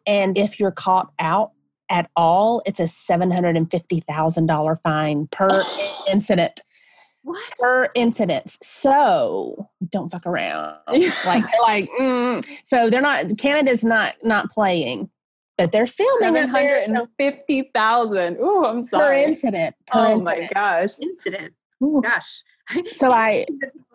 and 0.05 0.37
if 0.37 0.59
you're 0.59 0.71
caught 0.71 1.11
out 1.19 1.52
at 1.89 2.09
all, 2.15 2.61
it's 2.65 2.79
a 2.79 2.87
seven 2.87 3.31
hundred 3.31 3.57
and 3.57 3.69
fifty 3.69 3.99
thousand 4.01 4.47
dollar 4.47 4.75
fine 4.83 5.27
per 5.27 5.63
incident 6.09 6.61
what? 7.23 7.41
per 7.59 7.89
incident. 7.95 8.49
So 8.61 9.69
don't 9.89 10.11
fuck 10.11 10.25
around. 10.25 10.77
like 10.87 11.15
they're 11.25 11.61
like, 11.61 11.89
mm. 11.99 12.45
so 12.63 12.89
they're 12.89 13.01
not. 13.01 13.37
Canada's 13.37 13.83
not 13.83 14.15
not 14.23 14.51
playing, 14.51 15.09
but 15.57 15.71
they're 15.71 15.87
filming 15.87 16.33
Seven 16.33 16.43
up 16.49 16.51
there, 16.53 16.81
hundred 16.83 16.95
so 16.95 17.01
and 17.01 17.09
fifty 17.17 17.69
thousand. 17.73 18.37
Ooh, 18.37 18.65
I'm 18.65 18.83
sorry. 18.83 19.23
per 19.23 19.29
incident. 19.29 19.75
Per 19.87 19.99
Oh 19.99 20.11
incident. 20.13 20.23
my 20.23 20.49
gosh. 20.53 20.89
incident. 21.01 21.53
Ooh. 21.83 22.01
Gosh. 22.03 22.43
So 22.91 23.11
I 23.11 23.45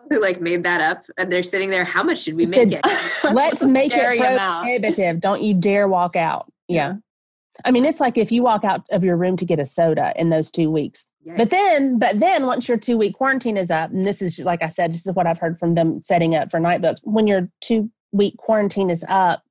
who 0.09 0.21
like 0.21 0.41
made 0.41 0.63
that 0.63 0.81
up 0.81 1.03
and 1.17 1.31
they're 1.31 1.43
sitting 1.43 1.69
there, 1.69 1.83
how 1.83 2.03
much 2.03 2.19
should 2.19 2.35
we 2.35 2.45
Said- 2.45 2.69
make 2.69 2.79
it? 2.83 3.33
let's 3.33 3.63
make 3.63 3.91
it 3.93 4.19
prohibitive. 4.19 5.19
Don't 5.19 5.41
you 5.41 5.53
dare 5.53 5.87
walk 5.87 6.15
out. 6.15 6.51
Yeah. 6.67 6.95
I 7.65 7.71
mean, 7.71 7.85
it's 7.85 7.99
like 7.99 8.17
if 8.17 8.31
you 8.31 8.43
walk 8.43 8.63
out 8.63 8.85
of 8.91 9.03
your 9.03 9.17
room 9.17 9.35
to 9.37 9.45
get 9.45 9.59
a 9.59 9.65
soda 9.65 10.13
in 10.15 10.29
those 10.29 10.49
two 10.51 10.69
weeks. 10.69 11.07
But 11.37 11.49
then, 11.49 11.99
but 11.99 12.19
then 12.19 12.45
once 12.45 12.67
your 12.67 12.77
two 12.77 12.97
week 12.97 13.15
quarantine 13.15 13.57
is 13.57 13.69
up, 13.69 13.91
and 13.91 14.05
this 14.05 14.21
is 14.21 14.39
like 14.39 14.63
I 14.63 14.69
said, 14.69 14.93
this 14.93 15.05
is 15.05 15.13
what 15.13 15.27
I've 15.27 15.37
heard 15.37 15.59
from 15.59 15.75
them 15.75 16.01
setting 16.01 16.33
up 16.33 16.49
for 16.49 16.59
Nightbooks. 16.59 17.01
When 17.03 17.27
your 17.27 17.49
two 17.61 17.91
week 18.11 18.37
quarantine 18.37 18.89
is 18.89 19.05
up, 19.07 19.43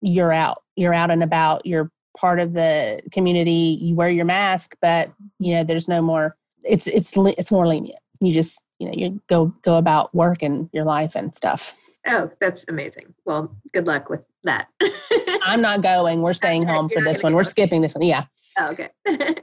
you're 0.00 0.32
out. 0.32 0.62
You're 0.76 0.94
out 0.94 1.10
and 1.10 1.22
about. 1.22 1.64
You're 1.66 1.90
part 2.16 2.40
of 2.40 2.54
the 2.54 3.00
community. 3.12 3.78
You 3.80 3.94
wear 3.94 4.08
your 4.08 4.24
mask, 4.24 4.74
but 4.80 5.12
you 5.38 5.54
know 5.54 5.62
there's 5.62 5.88
no 5.88 6.02
more. 6.02 6.36
It's 6.64 6.86
it's 6.86 7.12
it's 7.16 7.52
more 7.52 7.66
lenient. 7.66 8.00
You 8.20 8.32
just 8.32 8.62
you 8.78 8.86
know 8.86 8.94
you 8.94 9.20
go 9.28 9.54
go 9.62 9.76
about 9.76 10.14
work 10.14 10.42
and 10.42 10.68
your 10.72 10.84
life 10.84 11.14
and 11.14 11.34
stuff. 11.34 11.76
Oh, 12.06 12.30
that's 12.40 12.64
amazing. 12.68 13.14
Well, 13.24 13.56
good 13.72 13.86
luck 13.86 14.10
with 14.10 14.20
that. 14.44 14.68
I'm 15.42 15.60
not 15.60 15.82
going. 15.82 16.22
We're 16.22 16.32
staying 16.32 16.66
home 16.66 16.88
You're 16.90 17.00
for 17.00 17.04
this 17.04 17.22
one. 17.22 17.34
We're 17.34 17.44
skipping 17.44 17.80
this 17.80 17.94
one. 17.94 18.02
Yeah. 18.02 18.24
oh, 18.58 18.70
okay. 18.72 18.90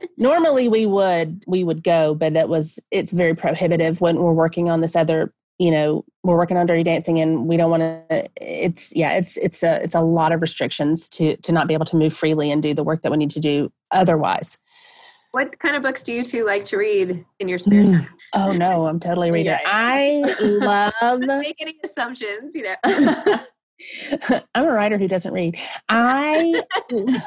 Normally 0.17 0.67
we 0.67 0.85
would 0.85 1.43
we 1.47 1.63
would 1.63 1.83
go, 1.83 2.15
but 2.15 2.35
it 2.35 2.49
was 2.49 2.79
it's 2.91 3.11
very 3.11 3.35
prohibitive 3.35 4.01
when 4.01 4.17
we're 4.17 4.33
working 4.33 4.69
on 4.69 4.81
this 4.81 4.95
other. 4.95 5.33
You 5.59 5.71
know, 5.71 6.05
we're 6.23 6.37
working 6.37 6.55
on 6.57 6.67
Dirty 6.67 6.83
Dancing, 6.83 7.19
and 7.19 7.47
we 7.47 7.57
don't 7.57 7.71
want 7.71 7.81
to. 7.81 8.29
It's 8.35 8.95
yeah, 8.95 9.13
it's 9.13 9.37
it's 9.37 9.63
a 9.63 9.81
it's 9.81 9.95
a 9.95 10.01
lot 10.01 10.31
of 10.31 10.41
restrictions 10.41 11.09
to 11.09 11.35
to 11.37 11.51
not 11.51 11.67
be 11.67 11.73
able 11.73 11.85
to 11.85 11.95
move 11.95 12.13
freely 12.13 12.51
and 12.51 12.61
do 12.61 12.73
the 12.73 12.83
work 12.83 13.01
that 13.01 13.11
we 13.11 13.17
need 13.17 13.31
to 13.31 13.39
do 13.39 13.71
otherwise. 13.91 14.59
What 15.31 15.59
kind 15.59 15.75
of 15.75 15.83
books 15.83 16.03
do 16.03 16.13
you 16.13 16.23
two 16.23 16.45
like 16.45 16.65
to 16.65 16.77
read 16.77 17.25
in 17.39 17.49
your 17.49 17.57
spare 17.57 17.83
mm. 17.83 17.99
time? 17.99 18.09
Oh 18.35 18.51
no, 18.51 18.87
I'm 18.87 18.99
totally 18.99 19.29
a 19.29 19.33
reader. 19.33 19.59
Yeah. 19.61 19.69
I 19.71 20.35
love 20.41 21.19
Make 21.19 21.61
any 21.61 21.77
assumptions, 21.83 22.55
you 22.55 22.63
know. 22.63 22.75
I'm 24.55 24.65
a 24.65 24.71
writer 24.71 24.97
who 24.97 25.07
doesn't 25.07 25.33
read. 25.33 25.59
I 25.89 26.63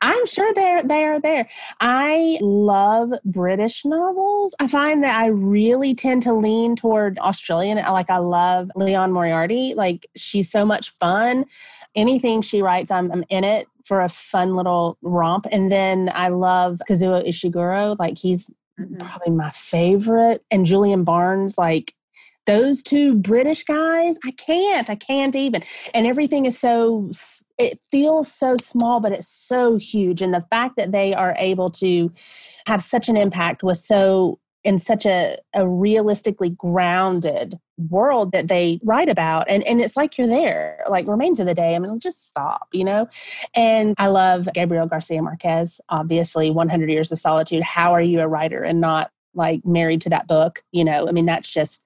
I'm 0.00 0.26
sure 0.26 0.52
they're 0.54 0.82
they 0.82 1.04
are 1.04 1.20
there. 1.20 1.48
I 1.80 2.38
love 2.40 3.12
British 3.24 3.84
novels. 3.84 4.54
I 4.60 4.68
find 4.68 5.02
that 5.02 5.18
I 5.18 5.26
really 5.26 5.94
tend 5.94 6.22
to 6.22 6.32
lean 6.32 6.76
toward 6.76 7.18
Australian. 7.18 7.78
Like 7.78 8.10
I 8.10 8.18
love 8.18 8.70
Liane 8.76 9.12
Moriarty. 9.12 9.74
Like 9.74 10.06
she's 10.16 10.50
so 10.50 10.64
much 10.64 10.90
fun. 10.90 11.46
Anything 11.96 12.42
she 12.42 12.62
writes, 12.62 12.90
I'm, 12.90 13.10
I'm 13.10 13.24
in 13.28 13.44
it 13.44 13.66
for 13.84 14.00
a 14.00 14.08
fun 14.08 14.56
little 14.56 14.98
romp. 15.02 15.46
And 15.52 15.70
then 15.70 16.10
I 16.14 16.28
love 16.28 16.80
Kazuo 16.88 17.26
Ishiguro. 17.26 17.96
Like 17.98 18.18
he's 18.18 18.50
Mhm. 18.80 18.98
probably 18.98 19.32
my 19.32 19.50
favorite. 19.52 20.44
And 20.50 20.66
Julian 20.66 21.04
Barnes, 21.04 21.56
like 21.56 21.94
those 22.46 22.82
two 22.82 23.14
British 23.14 23.64
guys, 23.64 24.18
I 24.24 24.32
can't, 24.32 24.90
I 24.90 24.96
can't 24.96 25.34
even. 25.36 25.62
And 25.94 26.06
everything 26.06 26.44
is 26.44 26.58
so, 26.58 27.10
it 27.56 27.78
feels 27.90 28.30
so 28.30 28.56
small, 28.60 29.00
but 29.00 29.12
it's 29.12 29.28
so 29.28 29.76
huge. 29.76 30.20
And 30.20 30.34
the 30.34 30.44
fact 30.50 30.76
that 30.76 30.92
they 30.92 31.14
are 31.14 31.34
able 31.38 31.70
to 31.70 32.12
have 32.66 32.82
such 32.82 33.08
an 33.08 33.16
impact 33.16 33.62
was 33.62 33.82
so, 33.86 34.38
in 34.64 34.78
such 34.78 35.06
a, 35.06 35.38
a 35.54 35.68
realistically 35.68 36.50
grounded 36.50 37.58
world 37.90 38.32
that 38.32 38.48
they 38.48 38.80
write 38.82 39.08
about 39.08 39.44
and 39.48 39.64
and 39.64 39.80
it's 39.80 39.96
like 39.96 40.16
you're 40.16 40.28
there 40.28 40.84
like 40.88 41.06
remains 41.08 41.40
of 41.40 41.46
the 41.46 41.54
day 41.54 41.74
i 41.74 41.78
mean 41.78 41.98
just 41.98 42.28
stop 42.28 42.68
you 42.72 42.84
know? 42.84 43.08
And 43.54 43.94
i 43.98 44.06
love 44.06 44.48
gabriel 44.54 44.86
garcia 44.86 45.20
marquez 45.22 45.80
obviously 45.88 46.50
100 46.50 46.90
years 46.90 47.10
of 47.12 47.18
solitude. 47.18 47.62
How 47.62 47.92
are 47.92 48.02
you 48.02 48.20
a 48.20 48.28
writer 48.28 48.62
and 48.62 48.80
not 48.80 49.10
like 49.34 49.64
married 49.64 50.00
to 50.02 50.10
that 50.10 50.28
book? 50.28 50.62
You 50.72 50.84
know 50.84 51.08
i 51.08 51.12
mean 51.12 51.26
that's 51.26 51.50
just 51.50 51.82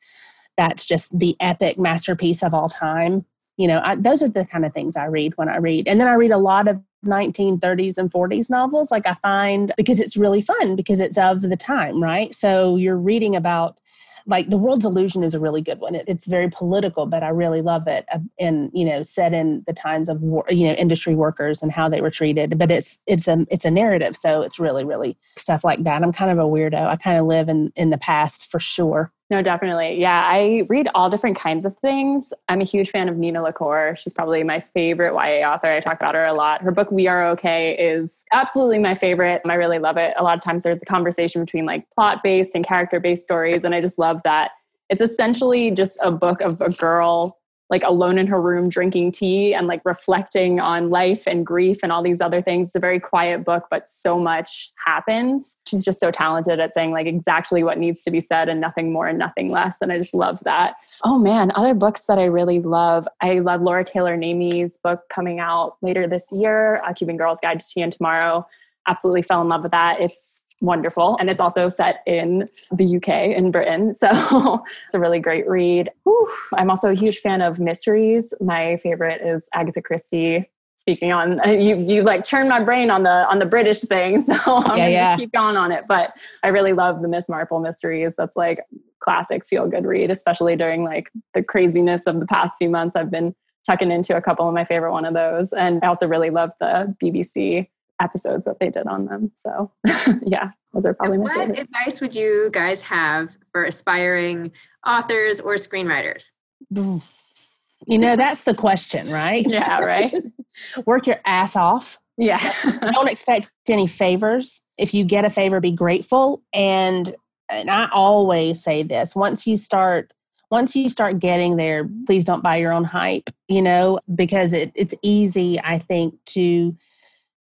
that's 0.57 0.85
just 0.85 1.17
the 1.17 1.37
epic 1.41 1.79
masterpiece 1.79 2.43
of 2.43 2.53
all 2.53 2.69
time 2.69 3.25
you 3.59 3.69
know 3.69 3.83
I, 3.85 3.97
those 3.97 4.23
are 4.23 4.29
the 4.29 4.47
kind 4.47 4.65
of 4.65 4.73
things 4.73 4.97
i 4.97 5.05
read 5.05 5.37
when 5.37 5.51
i 5.51 5.59
read. 5.59 5.87
And 5.87 6.01
then 6.01 6.09
i 6.09 6.15
read 6.15 6.31
a 6.31 6.39
lot 6.39 6.67
of 6.67 6.83
1930s 7.05 7.99
and 7.99 8.11
40s 8.11 8.49
novels 8.49 8.91
like 8.91 9.07
i 9.07 9.15
find 9.15 9.73
because 9.77 10.01
it's 10.01 10.17
really 10.17 10.41
fun 10.41 10.75
because 10.75 11.01
it's 11.01 11.19
of 11.19 11.43
the 11.43 11.57
time 11.57 12.03
right? 12.03 12.35
So 12.35 12.77
you're 12.77 12.97
reading 12.97 13.37
about 13.37 13.79
like 14.27 14.51
the 14.51 14.59
world's 14.59 14.85
illusion 14.85 15.25
is 15.25 15.35
a 15.35 15.41
really 15.41 15.63
good 15.63 15.81
one. 15.81 15.95
It, 15.95 16.05
it's 16.07 16.27
very 16.27 16.51
political 16.51 17.07
but 17.07 17.23
i 17.23 17.29
really 17.29 17.63
love 17.63 17.87
it 17.87 18.05
uh, 18.13 18.19
and 18.39 18.71
you 18.73 18.85
know 18.85 19.03
set 19.03 19.33
in 19.33 19.65
the 19.67 19.73
times 19.73 20.09
of 20.09 20.21
war, 20.23 20.45
you 20.49 20.67
know 20.67 20.75
industry 20.75 21.15
workers 21.15 21.63
and 21.63 21.73
how 21.73 21.89
they 21.89 22.01
were 22.01 22.11
treated. 22.11 22.59
But 22.59 22.71
it's 22.71 22.99
it's 23.07 23.27
a 23.27 23.47
it's 23.51 23.65
a 23.65 23.71
narrative 23.71 24.17
so 24.17 24.43
it's 24.43 24.59
really 24.59 24.85
really 24.85 25.17
stuff 25.37 25.65
like 25.65 25.83
that. 25.85 26.03
I'm 26.03 26.13
kind 26.13 26.31
of 26.31 26.39
a 26.39 26.49
weirdo. 26.49 26.87
I 26.87 26.97
kind 26.97 27.19
of 27.19 27.27
live 27.27 27.49
in 27.49 27.73
in 27.77 27.91
the 27.91 27.99
past 27.99 28.51
for 28.51 28.61
sure 28.61 29.13
no, 29.31 29.43
definitely. 29.43 30.01
Yeah, 30.01 30.23
I 30.25 30.65
read 30.69 30.89
all 30.95 31.11
different 31.11 31.37
kinds 31.37 31.67
of 31.67 31.77
things. 31.79 32.33
I'm 32.49 32.63
a 32.63 32.65
huge 32.65 32.89
fan 32.89 33.11
of 33.11 33.17
Nina 33.19 33.43
LaCour. 33.43 33.95
She's 33.99 34.15
probably 34.15 34.43
my 34.43 34.61
favorite 34.61 35.13
YA 35.13 35.47
author. 35.47 35.71
I 35.71 35.81
talk 35.81 36.01
about 36.01 36.15
her 36.15 36.25
a 36.25 36.33
lot. 36.33 36.63
Her 36.63 36.71
book, 36.71 36.91
We 36.91 37.09
Are 37.09 37.27
Okay, 37.31 37.77
is 37.77 38.23
absolutely 38.33 38.79
my 38.79 38.95
favorite. 38.95 39.43
I 39.45 39.55
really 39.55 39.79
love 39.79 39.99
it. 39.99 40.15
A 40.19 40.23
lot 40.23 40.39
of 40.39 40.43
times 40.43 40.63
there's 40.63 40.81
a 40.81 40.87
conversation 40.87 41.45
between 41.45 41.67
like 41.67 41.89
plot 41.91 42.23
based 42.23 42.55
and 42.55 42.67
character 42.67 43.01
based 43.01 43.25
stories. 43.25 43.65
And 43.65 43.75
I 43.75 43.83
just 43.83 43.99
love 43.99 44.21
that. 44.25 44.53
It's 44.89 45.03
essentially 45.03 45.71
just 45.71 45.99
a 46.03 46.11
book 46.11 46.41
of 46.41 46.61
a 46.63 46.71
girl 46.71 47.38
like 47.71 47.85
alone 47.85 48.19
in 48.19 48.27
her 48.27 48.41
room 48.41 48.69
drinking 48.69 49.13
tea 49.13 49.53
and 49.55 49.67
like 49.67 49.83
reflecting 49.85 50.59
on 50.61 50.89
life 50.91 51.27
and 51.27 51.45
grief 51.45 51.81
and 51.83 51.93
all 51.93 52.03
these 52.03 52.21
other 52.21 52.41
things. 52.41 52.69
It's 52.69 52.77
a 52.77 52.81
very 52.81 52.99
quiet 52.99 53.45
book, 53.45 53.67
but 53.71 53.91
so 53.91 54.19
much 54.19 54.73
happens. 54.85 55.57
She's 55.67 55.85
just 55.85 56.01
so 56.01 56.11
talented 56.11 56.61
at 56.61 56.73
saying 56.73 56.93
like 56.93 57.07
exactly 57.07 57.63
what 57.63 57.79
needs 57.79 58.03
to 58.05 58.11
be 58.11 58.21
said 58.21 58.49
and 58.49 58.61
nothing 58.61 58.91
more 58.93 59.07
and 59.07 59.19
nothing 59.19 59.51
less. 59.51 59.77
And 59.83 59.93
I 59.93 59.99
just 59.99 60.15
love 60.15 60.41
that. 60.45 60.77
Oh 61.05 61.19
man, 61.19 61.53
other 61.55 61.75
books 61.75 62.07
that 62.07 62.19
I 62.19 62.25
really 62.25 62.61
love. 62.61 63.07
I 63.21 63.41
love 63.41 63.61
Laura 63.61 63.85
Taylor 63.85 64.17
Namey's 64.17 64.79
book 64.83 65.03
coming 65.11 65.39
out 65.39 65.77
later 65.83 66.09
this 66.09 66.25
year, 66.33 66.83
A 66.87 66.95
Cuban 66.95 67.17
Girl's 67.17 67.39
Guide 67.41 67.61
to 67.61 67.67
Tea 67.67 67.83
and 67.83 67.93
Tomorrow. 67.93 68.47
Absolutely 68.87 69.23
fell 69.23 69.43
in 69.43 69.49
love 69.49 69.63
with 69.63 69.73
that. 69.73 70.01
It's 70.01 70.41
wonderful. 70.61 71.17
And 71.21 71.31
it's 71.31 71.41
also 71.41 71.69
set 71.69 72.03
in 72.07 72.49
the 72.73 72.97
UK, 72.97 73.37
in 73.37 73.51
Britain. 73.51 73.95
So 74.09 74.65
it's 74.87 74.95
a 74.95 75.01
really 75.01 75.19
great 75.19 75.49
read. 75.49 75.91
Whew. 76.05 76.29
I'm 76.55 76.71
also 76.71 76.91
a 76.91 76.95
huge 76.95 77.19
fan 77.19 77.43
of 77.43 77.59
mysteries. 77.59 78.33
My 78.41 78.77
favorite 78.79 79.21
is 79.23 79.49
Agatha 79.53 79.83
Christie. 79.83 80.49
Speaking 80.77 81.13
on 81.13 81.41
uh, 81.41 81.51
you, 81.51 81.77
you 81.77 82.03
like 82.03 82.25
turn 82.25 82.49
my 82.49 82.63
brain 82.63 82.91
on 82.91 83.03
the 83.03 83.29
on 83.29 83.41
the 83.41 83.45
British 83.47 83.81
thing, 83.81 84.23
so 84.25 84.35
I'm 84.35 84.63
yeah, 84.63 84.85
gonna 84.85 84.91
yeah. 84.91 85.17
keep 85.17 85.33
going 85.33 85.57
on 85.57 85.73
it. 85.73 85.85
But 85.89 86.13
I 86.45 86.49
really 86.49 86.73
love 86.73 87.03
the 87.03 87.09
Miss 87.09 87.29
Marple 87.29 87.59
mysteries. 87.59 88.15
That's 88.17 88.37
like 88.37 88.61
classic 89.01 89.45
feel 89.45 89.67
good 89.67 89.85
read, 89.85 90.11
especially 90.11 90.55
during 90.55 90.85
like 90.85 91.11
the 91.35 91.43
craziness 91.43 92.03
of 92.07 92.21
the 92.21 92.27
past 92.27 92.55
few 92.59 92.71
months. 92.71 92.95
I've 92.95 93.11
been 93.11 93.35
checking 93.67 93.91
into 93.91 94.17
a 94.17 94.23
couple 94.23 94.47
of 94.47 94.55
my 94.55 94.65
favorite 94.65 94.93
one 94.93 95.05
of 95.05 95.15
those, 95.15 95.53
and 95.53 95.81
I 95.83 95.89
also 95.89 96.07
really 96.07 96.31
love 96.31 96.51
the 96.61 96.95
BBC 97.03 97.69
episodes 98.01 98.45
that 98.45 98.59
they 98.61 98.71
did 98.71 98.87
on 98.87 99.07
them. 99.07 99.33
So 99.37 99.71
yeah, 100.27 100.51
those 100.73 100.87
are 100.87 100.95
probably 100.95 101.19
my 101.19 101.29
favorite. 101.29 101.49
What 101.49 101.59
advice 101.59 102.01
would 102.01 102.15
you 102.15 102.51
guys 102.53 102.83
have 102.83 103.37
for 103.53 103.65
aspiring 103.65 104.53
authors 104.87 105.41
or 105.41 105.55
screenwriters? 105.55 106.33
You 106.71 107.99
know, 107.99 108.17
that's 108.17 108.45
the 108.45 108.55
question, 108.55 109.11
right? 109.11 109.47
Yeah, 109.49 109.81
right. 109.81 110.15
Work 110.87 111.07
your 111.07 111.21
ass 111.25 111.57
off. 111.57 111.99
Yeah. 112.17 112.53
Don't 112.93 113.09
expect 113.09 113.51
any 113.69 113.87
favors. 113.87 114.61
If 114.77 114.93
you 114.93 115.05
get 115.05 115.25
a 115.25 115.31
favor, 115.31 115.61
be 115.61 115.71
grateful. 115.71 116.43
And 116.53 117.15
and 117.51 117.71
I 117.71 117.89
always 117.93 118.63
say 118.63 118.83
this, 118.83 119.17
once 119.17 119.47
you 119.47 119.57
start 119.57 120.13
once 120.51 120.75
you 120.75 120.89
start 120.89 121.19
getting 121.19 121.57
there, 121.57 121.89
please 122.07 122.25
don't 122.25 122.43
buy 122.43 122.57
your 122.57 122.73
own 122.73 122.85
hype, 122.85 123.31
you 123.49 123.61
know, 123.61 124.01
because 124.15 124.53
it, 124.53 124.73
it's 124.75 124.95
easy, 125.03 125.61
I 125.61 125.79
think, 125.79 126.15
to 126.27 126.77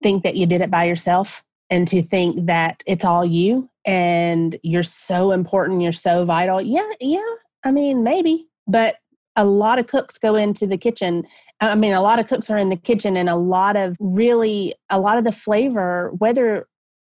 think 0.04 0.24
that 0.24 0.36
you 0.36 0.46
did 0.46 0.62
it 0.62 0.72
by 0.72 0.86
yourself 0.86 1.44
and 1.70 1.88
to 1.88 2.02
think 2.02 2.46
that 2.46 2.84
it's 2.86 3.06
all 3.06 3.26
you 3.26 3.70
and 3.86 4.58
you're 4.64 4.84
so 4.84 5.32
important, 5.32 5.82
you're 5.82 5.92
so 5.92 6.26
vital. 6.26 6.62
Yeah, 6.62 6.90
yeah. 7.00 7.20
I 7.64 7.72
mean, 7.72 8.04
maybe, 8.04 8.48
but 8.68 8.98
a 9.36 9.46
lot 9.46 9.80
of 9.80 9.88
cooks 9.88 10.18
go 10.18 10.36
into 10.36 10.66
the 10.66 10.78
kitchen. 10.78 11.26
I 11.60 11.76
mean, 11.76 11.94
a 11.94 12.02
lot 12.02 12.20
of 12.20 12.28
cooks 12.28 12.50
are 12.50 12.58
in 12.58 12.70
the 12.70 12.78
kitchen, 12.78 13.18
and 13.18 13.28
a 13.28 13.36
lot 13.36 13.76
of 13.76 13.98
really, 14.00 14.74
a 14.90 15.00
lot 15.00 15.18
of 15.18 15.24
the 15.24 15.32
flavor, 15.32 16.12
whether 16.18 16.68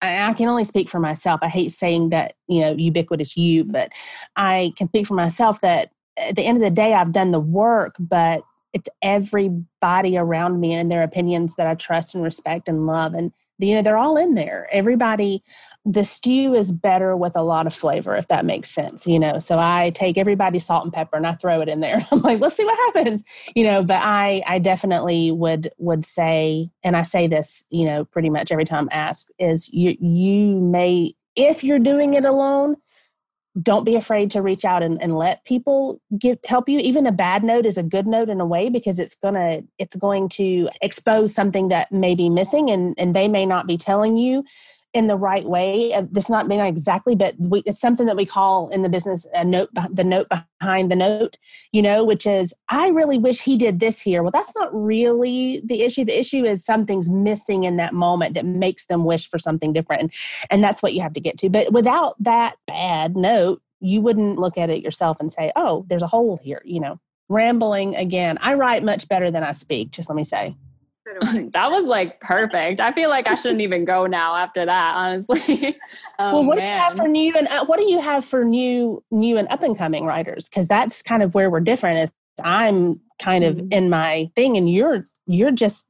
I 0.03 0.33
can 0.35 0.49
only 0.49 0.65
speak 0.65 0.89
for 0.89 0.99
myself. 0.99 1.41
I 1.43 1.49
hate 1.49 1.71
saying 1.71 2.11
that, 2.11 2.35
you 2.49 2.61
know, 2.61 2.73
ubiquitous 2.73 3.37
you, 3.37 3.65
but 3.65 3.93
I 4.37 4.73
can 4.77 4.89
speak 4.89 5.07
for 5.07 5.15
myself 5.15 5.61
that 5.61 5.91
at 6.17 6.37
the 6.37 6.43
end 6.43 6.57
of 6.59 6.63
the 6.63 6.71
day, 6.71 6.95
I've 6.95 7.13
done 7.13 7.31
the 7.31 7.41
work, 7.41 7.95
but 7.99 8.43
it's 8.73 8.89
everybody 9.03 10.17
around 10.17 10.61
me 10.61 10.75
and 10.75 10.91
their 10.91 11.03
opinions 11.03 11.57
that 11.57 11.67
I 11.67 11.75
trust 11.75 12.15
and 12.15 12.23
respect 12.23 12.69
and 12.69 12.87
love. 12.87 13.15
And 13.15 13.33
you 13.59 13.75
know, 13.75 13.83
they're 13.83 13.99
all 13.99 14.17
in 14.17 14.35
there. 14.35 14.69
Everybody, 14.73 15.43
the 15.85 16.05
stew 16.05 16.55
is 16.55 16.73
better 16.73 17.17
with 17.17 17.37
a 17.37 17.43
lot 17.43 17.67
of 17.67 17.75
flavor, 17.75 18.17
if 18.17 18.29
that 18.29 18.45
makes 18.45 18.71
sense, 18.71 19.07
you 19.07 19.19
know. 19.19 19.39
So 19.39 19.59
I 19.59 19.91
take 19.91 20.17
everybody's 20.17 20.65
salt 20.65 20.85
and 20.85 20.93
pepper 20.93 21.17
and 21.17 21.27
I 21.27 21.35
throw 21.35 21.61
it 21.61 21.69
in 21.69 21.81
there. 21.81 22.07
I'm 22.11 22.21
like, 22.21 22.41
let's 22.41 22.57
see 22.57 22.65
what 22.65 22.95
happens. 22.95 23.23
You 23.55 23.65
know, 23.65 23.83
but 23.83 24.01
I 24.03 24.43
I 24.47 24.59
definitely 24.59 25.31
would 25.31 25.71
would 25.79 26.05
say, 26.05 26.71
and 26.83 26.97
I 26.97 27.03
say 27.03 27.27
this, 27.27 27.65
you 27.71 27.85
know, 27.85 28.05
pretty 28.07 28.31
much 28.31 28.51
every 28.51 28.65
time 28.65 28.89
asked, 28.91 29.31
is 29.39 29.69
you 29.73 29.97
you 30.01 30.61
may 30.61 31.15
if 31.37 31.63
you're 31.63 31.79
doing 31.79 32.15
it 32.15 32.25
alone, 32.25 32.77
don't 33.61 33.85
be 33.85 33.97
afraid 33.97 34.31
to 34.31 34.43
reach 34.43 34.65
out 34.65 34.83
and, 34.83 35.03
and 35.03 35.17
let 35.17 35.45
people 35.45 36.01
give 36.19 36.39
help 36.45 36.69
you. 36.69 36.79
Even 36.79 37.07
a 37.07 37.13
bad 37.13 37.43
note 37.43 37.67
is 37.67 37.77
a 37.77 37.83
good 37.83 38.07
note 38.07 38.29
in 38.29 38.41
a 38.41 38.47
way 38.47 38.69
because 38.69 38.99
it's 38.99 39.17
gonna 39.17 39.63
it's 39.79 39.97
going 39.97 40.29
to 40.31 40.69
expose 40.83 41.35
something 41.35 41.69
that 41.69 41.91
may 41.91 42.15
be 42.15 42.29
missing 42.29 42.71
and 42.71 42.95
and 42.97 43.15
they 43.15 43.27
may 43.27 43.45
not 43.45 43.67
be 43.67 43.77
telling 43.77 44.17
you 44.17 44.45
in 44.93 45.07
the 45.07 45.17
right 45.17 45.45
way. 45.45 45.95
This 46.11 46.29
not 46.29 46.49
may 46.49 46.57
not 46.57 46.67
exactly, 46.67 47.15
but 47.15 47.35
we, 47.39 47.63
it's 47.65 47.81
something 47.81 48.07
that 48.07 48.17
we 48.17 48.27
call 48.27 48.69
in 48.71 48.83
the 48.83 48.89
business 48.89 49.27
a 49.35 49.45
note, 49.45 49.69
the 49.93 50.03
note 50.03 50.27
behind 50.61 50.91
the 50.91 50.97
note, 50.97 51.37
you 51.71 51.81
know, 51.81 52.05
which 52.05 52.27
is, 52.27 52.53
I 52.69 52.89
really 52.89 53.17
wish 53.17 53.41
he 53.41 53.57
did 53.57 53.79
this 53.79 54.01
here. 54.01 54.23
Well, 54.23 54.33
that's 54.33 54.53
not 54.57 54.69
really 54.73 55.63
the 55.65 55.83
issue. 55.83 56.05
The 56.05 56.19
issue 56.19 56.45
is 56.45 56.65
something's 56.65 57.09
missing 57.09 57.65
in 57.65 57.77
that 57.77 57.95
moment 57.95 58.35
that 58.35 58.45
makes 58.45 58.87
them 58.87 59.05
wish 59.05 59.31
for 59.31 59.39
something 59.39 59.73
different. 59.73 60.03
And, 60.03 60.13
and 60.51 60.63
that's 60.63 60.83
what 60.83 60.93
you 60.93 61.03
have 61.03 61.13
to 61.13 61.21
get 61.21 61.39
to. 61.39 61.49
But 61.49 61.73
without 61.73 62.17
that 62.21 62.57
bad 62.67 63.17
note, 63.17 63.63
you 63.81 64.01
wouldn't 64.01 64.39
look 64.39 64.59
at 64.59 64.71
it 64.71 64.83
yourself 64.83 65.19
and 65.21 65.33
say, 65.33 65.53
oh, 65.57 65.87
there's 65.89 66.03
a 66.03 66.09
hole 66.09 66.41
here, 66.43 66.63
you 66.65 66.81
know. 66.81 66.99
Rambling 67.29 67.95
again. 67.95 68.39
I 68.41 68.55
write 68.55 68.83
much 68.83 69.07
better 69.07 69.31
than 69.31 69.45
I 69.45 69.53
speak, 69.53 69.93
just 69.93 70.09
let 70.09 70.17
me 70.17 70.25
say. 70.25 70.57
that 71.53 71.71
was 71.71 71.87
like 71.87 72.21
perfect. 72.21 72.81
I 72.81 72.93
feel 72.93 73.11
like 73.11 73.29
I 73.29 73.35
shouldn't 73.35 73.61
even 73.61 73.85
go 73.85 74.07
now 74.07 74.37
after 74.37 74.65
that, 74.65 74.95
honestly. 74.97 75.79
oh, 76.19 76.33
well, 76.35 76.45
what 76.45 76.59
man. 76.59 76.67
do 76.67 76.75
you 76.77 76.83
have 76.83 76.97
for 76.97 77.09
new 77.09 77.35
and 77.37 77.49
uh, 77.49 77.65
what 77.67 77.79
do 77.79 77.85
you 77.85 78.01
have 78.01 78.25
for 78.25 78.45
new, 78.45 79.03
new 79.11 79.37
and 79.37 79.49
up 79.49 79.63
and 79.63 79.77
coming 79.77 80.05
writers? 80.05 80.49
Because 80.49 80.69
that's 80.69 81.03
kind 81.03 81.23
of 81.23 81.35
where 81.35 81.51
we're 81.51 81.61
different. 81.61 81.99
Is 81.99 82.13
I'm 82.43 83.01
kind 83.19 83.45
of 83.45 83.57
mm-hmm. 83.57 83.73
in 83.73 83.91
my 83.91 84.31
thing, 84.37 84.57
and 84.57 84.71
you're 84.71 85.05
you're 85.27 85.53
just 85.53 85.87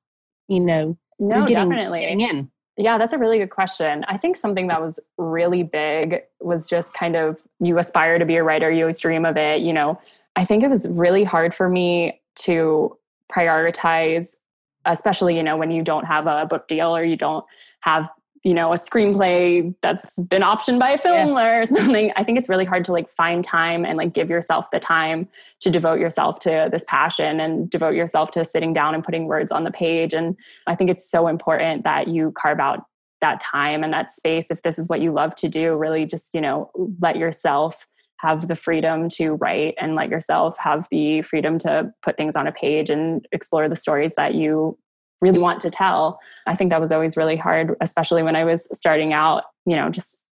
you 0.49 0.61
know 0.61 0.97
no 1.19 1.47
getting, 1.47 1.69
definitely 1.69 2.01
getting 2.01 2.21
in. 2.21 2.51
Yeah, 2.77 2.97
that's 2.97 3.13
a 3.13 3.19
really 3.19 3.39
good 3.39 3.51
question. 3.51 4.05
I 4.09 4.17
think 4.17 4.37
something 4.37 4.69
that 4.69 4.81
was 4.81 4.99
really 5.19 5.63
big 5.63 6.23
was 6.41 6.69
just 6.69 6.95
kind 6.95 7.15
of 7.15 7.39
you 7.59 7.79
aspire 7.79 8.19
to 8.19 8.25
be 8.25 8.37
a 8.37 8.43
writer, 8.43 8.71
you 8.71 8.85
always 8.85 8.99
dream 8.99 9.25
of 9.25 9.37
it. 9.37 9.61
You 9.61 9.73
know, 9.73 10.01
I 10.37 10.45
think 10.45 10.65
it 10.65 10.71
was 10.71 10.89
really 10.89 11.25
hard 11.25 11.53
for 11.53 11.69
me 11.69 12.21
to 12.37 12.97
prioritize 13.31 14.37
especially 14.85 15.37
you 15.37 15.43
know 15.43 15.57
when 15.57 15.71
you 15.71 15.83
don't 15.83 16.05
have 16.05 16.27
a 16.27 16.47
book 16.47 16.67
deal 16.69 16.97
or 16.97 17.05
you 17.05 17.17
don't 17.17 17.45
have 17.81 18.11
you 18.43 18.55
know 18.55 18.73
a 18.73 18.77
screenplay 18.77 19.75
that's 19.83 20.19
been 20.19 20.43
optioned 20.43 20.79
by 20.79 20.91
a 20.91 20.99
film 20.99 21.37
yeah. 21.37 21.61
or 21.61 21.65
something 21.77 22.13
i 22.17 22.25
think 22.25 22.39
it's 22.39 22.49
really 22.49 22.65
hard 22.65 22.85
to 22.85 22.93
like 22.93 23.09
find 23.11 23.45
time 23.45 23.85
and 23.85 23.99
like 23.99 24.13
give 24.13 24.31
yourself 24.31 24.71
the 24.71 24.81
time 24.81 25.29
to 25.61 25.71
devote 25.71 26.01
yourself 26.01 26.39
to 26.39 26.69
this 26.73 26.85
passion 26.89 27.41
and 27.41 27.69
devote 27.71 27.95
yourself 27.95 28.31
to 28.31 28.45
sitting 28.45 28.73
down 28.73 28.95
and 28.95 29.05
putting 29.05 29.27
words 29.27 29.53
on 29.53 29.65
the 29.65 29.71
page 29.71 30.13
and 30.13 30.37
i 30.67 30.75
think 30.75 30.91
it's 30.91 31.09
so 31.09 31.29
important 31.29 31.85
that 31.85 32.09
you 32.09 32.33
carve 32.33 32.61
out 32.61 32.87
that 33.21 33.41
time 33.41 33.85
and 33.85 33.93
that 33.93 34.11
space 34.11 34.51
if 34.51 34.63
this 34.63 34.79
is 34.79 34.89
what 34.89 35.03
you 35.03 35.13
love 35.13 35.35
to 35.35 35.49
do 35.49 35.77
really 35.77 36.07
just 36.07 36.33
you 36.33 36.41
know 36.41 36.71
let 37.01 37.17
yourself 37.17 37.87
have 38.21 38.49
the 38.49 38.55
freedom 38.55 39.09
to 39.09 39.33
write 39.33 39.75
and 39.81 39.95
let 39.95 40.11
yourself 40.11 40.57
have 40.59 40.87
the 40.91 41.23
freedom 41.23 41.59
to 41.59 41.93
put 42.03 42.17
things 42.17 42.37
on 42.37 42.47
a 42.47 42.53
page 42.53 42.91
and 42.91 43.27
explore 43.33 43.69
the 43.69 43.77
stories 43.77 44.15
that 44.15 44.35
you 44.35 44.79
really 45.21 45.39
want 45.39 45.61
to 45.61 45.71
tell. 45.71 46.19
I 46.47 46.55
think 46.55 46.71
that 46.71 46.81
was 46.81 46.93
always 46.93 47.17
really 47.17 47.37
hard, 47.37 47.77
especially 47.81 48.23
when 48.23 48.37
I 48.37 48.45
was 48.45 48.69
starting 48.79 49.13
out, 49.13 49.45
you 49.67 49.77
know, 49.77 49.91
just 49.91 50.25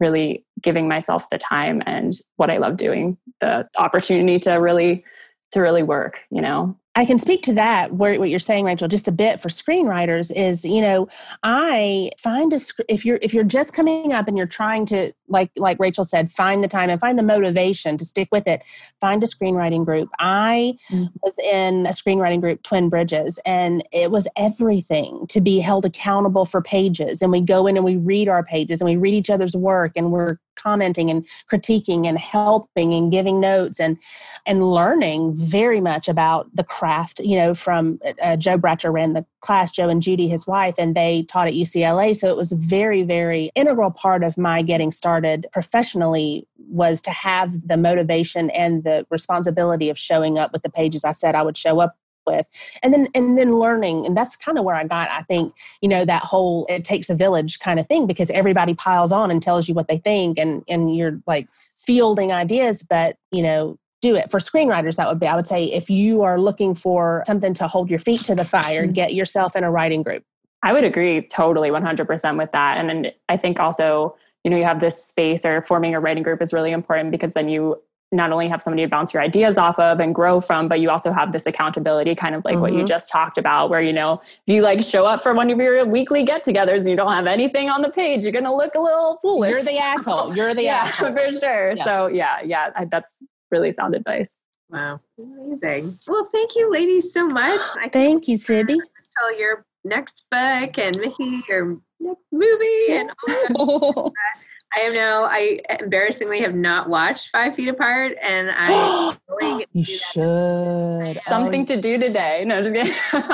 really 0.00 0.44
giving 0.60 0.88
myself 0.88 1.28
the 1.30 1.38
time 1.38 1.82
and 1.86 2.14
what 2.36 2.50
I 2.50 2.58
love 2.58 2.76
doing, 2.76 3.16
the 3.40 3.68
opportunity 3.78 4.38
to 4.40 4.52
really 4.54 5.04
to 5.52 5.60
really 5.60 5.82
work, 5.82 6.20
you 6.30 6.40
know. 6.40 6.76
I 6.96 7.04
can 7.04 7.18
speak 7.18 7.42
to 7.42 7.52
that. 7.54 7.92
Where, 7.94 8.18
what 8.20 8.30
you're 8.30 8.38
saying, 8.38 8.64
Rachael, 8.64 8.88
just 8.88 9.08
a 9.08 9.12
bit 9.12 9.40
for 9.40 9.48
screenwriters 9.48 10.30
is, 10.34 10.64
you 10.64 10.80
know, 10.80 11.08
I 11.42 12.10
find 12.18 12.52
a 12.52 12.60
if 12.88 13.04
you're 13.04 13.18
if 13.20 13.34
you're 13.34 13.42
just 13.42 13.72
coming 13.72 14.12
up 14.12 14.28
and 14.28 14.38
you're 14.38 14.46
trying 14.46 14.86
to 14.86 15.12
like 15.28 15.50
like 15.56 15.78
Rachael 15.80 16.04
said, 16.04 16.30
find 16.30 16.62
the 16.62 16.68
time 16.68 16.90
and 16.90 17.00
find 17.00 17.18
the 17.18 17.22
motivation 17.22 17.96
to 17.98 18.04
stick 18.04 18.28
with 18.30 18.46
it. 18.46 18.62
Find 19.00 19.22
a 19.24 19.26
screenwriting 19.26 19.84
group. 19.84 20.08
I 20.20 20.76
mm. 20.90 21.08
was 21.22 21.34
in 21.38 21.86
a 21.86 21.90
screenwriting 21.90 22.40
group, 22.40 22.62
Twin 22.62 22.88
Bridges, 22.88 23.40
and 23.44 23.86
it 23.92 24.10
was 24.10 24.28
everything 24.36 25.26
to 25.28 25.40
be 25.40 25.58
held 25.58 25.84
accountable 25.84 26.44
for 26.44 26.62
pages. 26.62 27.22
And 27.22 27.32
we 27.32 27.40
go 27.40 27.66
in 27.66 27.76
and 27.76 27.84
we 27.84 27.96
read 27.96 28.28
our 28.28 28.44
pages 28.44 28.80
and 28.80 28.88
we 28.88 28.96
read 28.96 29.14
each 29.14 29.30
other's 29.30 29.56
work 29.56 29.92
and 29.96 30.12
we're 30.12 30.38
commenting 30.56 31.10
and 31.10 31.26
critiquing 31.50 32.06
and 32.06 32.18
helping 32.18 32.92
and 32.94 33.10
giving 33.10 33.40
notes 33.40 33.80
and 33.80 33.98
and 34.46 34.70
learning 34.70 35.34
very 35.34 35.80
much 35.80 36.08
about 36.08 36.48
the 36.54 36.64
craft 36.64 37.20
you 37.20 37.36
know 37.36 37.54
from 37.54 37.98
uh, 38.22 38.36
joe 38.36 38.58
bratcher 38.58 38.92
ran 38.92 39.12
the 39.12 39.24
class 39.40 39.70
joe 39.70 39.88
and 39.88 40.02
judy 40.02 40.28
his 40.28 40.46
wife 40.46 40.74
and 40.78 40.94
they 40.94 41.22
taught 41.24 41.46
at 41.46 41.54
ucla 41.54 42.14
so 42.14 42.28
it 42.28 42.36
was 42.36 42.52
very 42.52 43.02
very 43.02 43.50
integral 43.54 43.90
part 43.90 44.22
of 44.22 44.36
my 44.38 44.62
getting 44.62 44.90
started 44.90 45.46
professionally 45.52 46.46
was 46.68 47.00
to 47.00 47.10
have 47.10 47.66
the 47.68 47.76
motivation 47.76 48.50
and 48.50 48.84
the 48.84 49.06
responsibility 49.10 49.90
of 49.90 49.98
showing 49.98 50.38
up 50.38 50.52
with 50.52 50.62
the 50.62 50.70
pages 50.70 51.04
i 51.04 51.12
said 51.12 51.34
i 51.34 51.42
would 51.42 51.56
show 51.56 51.80
up 51.80 51.96
with 52.26 52.46
and 52.82 52.92
then 52.92 53.08
and 53.14 53.38
then 53.38 53.52
learning 53.52 54.06
and 54.06 54.16
that's 54.16 54.36
kind 54.36 54.58
of 54.58 54.64
where 54.64 54.74
i 54.74 54.84
got 54.84 55.10
i 55.10 55.22
think 55.22 55.54
you 55.80 55.88
know 55.88 56.04
that 56.04 56.22
whole 56.22 56.66
it 56.68 56.84
takes 56.84 57.10
a 57.10 57.14
village 57.14 57.58
kind 57.58 57.78
of 57.78 57.86
thing 57.86 58.06
because 58.06 58.30
everybody 58.30 58.74
piles 58.74 59.12
on 59.12 59.30
and 59.30 59.42
tells 59.42 59.68
you 59.68 59.74
what 59.74 59.88
they 59.88 59.98
think 59.98 60.38
and 60.38 60.62
and 60.68 60.94
you're 60.94 61.20
like 61.26 61.48
fielding 61.76 62.32
ideas 62.32 62.82
but 62.82 63.16
you 63.30 63.42
know 63.42 63.78
do 64.00 64.14
it 64.14 64.30
for 64.30 64.38
screenwriters 64.38 64.96
that 64.96 65.08
would 65.08 65.20
be 65.20 65.26
i 65.26 65.36
would 65.36 65.46
say 65.46 65.64
if 65.64 65.88
you 65.90 66.22
are 66.22 66.40
looking 66.40 66.74
for 66.74 67.22
something 67.26 67.54
to 67.54 67.66
hold 67.66 67.90
your 67.90 67.98
feet 67.98 68.22
to 68.22 68.34
the 68.34 68.44
fire 68.44 68.84
mm-hmm. 68.84 68.92
get 68.92 69.14
yourself 69.14 69.56
in 69.56 69.64
a 69.64 69.70
writing 69.70 70.02
group 70.02 70.22
i 70.62 70.72
would 70.72 70.84
agree 70.84 71.22
totally 71.22 71.70
100% 71.70 72.38
with 72.38 72.52
that 72.52 72.78
and 72.78 72.88
then 72.88 73.12
i 73.28 73.36
think 73.36 73.60
also 73.60 74.16
you 74.44 74.50
know 74.50 74.56
you 74.56 74.64
have 74.64 74.80
this 74.80 75.02
space 75.02 75.44
or 75.44 75.62
forming 75.62 75.94
a 75.94 76.00
writing 76.00 76.22
group 76.22 76.40
is 76.42 76.52
really 76.52 76.70
important 76.70 77.10
because 77.10 77.34
then 77.34 77.48
you 77.48 77.80
not 78.14 78.32
only 78.32 78.48
have 78.48 78.62
somebody 78.62 78.82
to 78.82 78.88
bounce 78.88 79.12
your 79.12 79.22
ideas 79.22 79.58
off 79.58 79.78
of 79.78 80.00
and 80.00 80.14
grow 80.14 80.40
from, 80.40 80.68
but 80.68 80.80
you 80.80 80.90
also 80.90 81.12
have 81.12 81.32
this 81.32 81.46
accountability, 81.46 82.14
kind 82.14 82.34
of 82.34 82.44
like 82.44 82.54
mm-hmm. 82.54 82.62
what 82.62 82.72
you 82.72 82.78
mm-hmm. 82.78 82.86
just 82.86 83.10
talked 83.10 83.38
about, 83.38 83.70
where 83.70 83.80
you 83.80 83.92
know, 83.92 84.20
if 84.46 84.54
you 84.54 84.62
like 84.62 84.82
show 84.82 85.04
up 85.04 85.20
for 85.22 85.34
one 85.34 85.50
of 85.50 85.58
your 85.58 85.84
weekly 85.84 86.22
get-togethers 86.22 86.80
and 86.80 86.88
you 86.88 86.96
don't 86.96 87.12
have 87.12 87.26
anything 87.26 87.68
on 87.68 87.82
the 87.82 87.90
page, 87.90 88.22
you're 88.22 88.32
gonna 88.32 88.54
look 88.54 88.74
a 88.74 88.80
little 88.80 89.18
foolish. 89.20 89.52
You're 89.52 89.62
the 89.62 89.78
asshole. 89.78 90.36
You're 90.36 90.54
the 90.54 90.62
yeah, 90.64 90.76
asshole. 90.84 91.12
for 91.12 91.32
sure. 91.32 91.72
Yeah. 91.76 91.84
So 91.84 92.06
yeah, 92.06 92.42
yeah, 92.44 92.70
I, 92.76 92.84
that's 92.86 93.22
really 93.50 93.72
sound 93.72 93.94
advice. 93.94 94.36
Wow, 94.70 95.00
amazing. 95.18 95.98
Well, 96.08 96.24
thank 96.32 96.56
you, 96.56 96.70
ladies, 96.70 97.12
so 97.12 97.26
much. 97.26 97.60
I 97.80 97.88
thank 97.88 98.28
you, 98.28 98.38
Zibby. 98.38 98.78
Tell 99.18 99.38
your 99.38 99.64
next 99.84 100.24
book 100.30 100.78
and 100.78 100.98
Mikki 100.98 101.42
your 101.48 101.78
next 102.00 102.24
movie 102.32 102.86
and 102.90 103.12
all 103.54 104.12
I 104.74 104.80
am 104.80 104.94
now. 104.94 105.24
I 105.24 105.60
embarrassingly 105.80 106.40
have 106.40 106.54
not 106.54 106.88
watched 106.88 107.28
Five 107.28 107.54
Feet 107.54 107.68
Apart, 107.68 108.16
and 108.20 108.50
I'm 108.50 109.16
going. 109.28 109.64
You 109.72 109.84
should. 109.84 111.20
Something 111.28 111.62
oh, 111.62 111.66
to 111.66 111.80
do 111.80 111.98
today. 111.98 112.44
No, 112.46 112.62
just 112.62 112.74
kidding. 112.74 112.92
so 113.10 113.24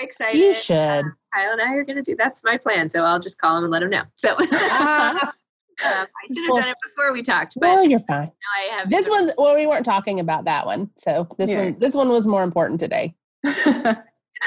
excited. 0.00 0.38
You 0.38 0.54
should. 0.54 0.76
Um, 0.76 1.16
Kyle 1.32 1.52
and 1.52 1.60
I 1.60 1.74
are 1.74 1.84
going 1.84 1.96
to 1.96 2.02
do. 2.02 2.16
That's 2.16 2.42
my 2.44 2.56
plan. 2.56 2.90
So 2.90 3.04
I'll 3.04 3.18
just 3.18 3.38
call 3.38 3.58
him 3.58 3.64
and 3.64 3.72
let 3.72 3.82
him 3.82 3.90
know. 3.90 4.02
So. 4.14 4.36
Um, 5.84 5.90
I 5.90 6.32
should 6.32 6.46
have 6.46 6.54
done 6.54 6.68
it 6.68 6.76
before 6.84 7.12
we 7.12 7.20
talked, 7.20 7.54
but 7.56 7.68
well, 7.68 7.84
you're 7.84 7.98
fine. 7.98 8.30
I 8.56 8.76
have. 8.76 8.90
This 8.90 9.08
was 9.08 9.32
well, 9.36 9.56
we 9.56 9.66
weren't 9.66 9.84
talking 9.84 10.20
about 10.20 10.44
that 10.44 10.66
one, 10.66 10.88
so 10.94 11.26
this 11.36 11.50
yeah. 11.50 11.64
one, 11.64 11.76
this 11.80 11.94
one 11.94 12.10
was 12.10 12.28
more 12.28 12.44
important 12.44 12.78
today. 12.78 13.16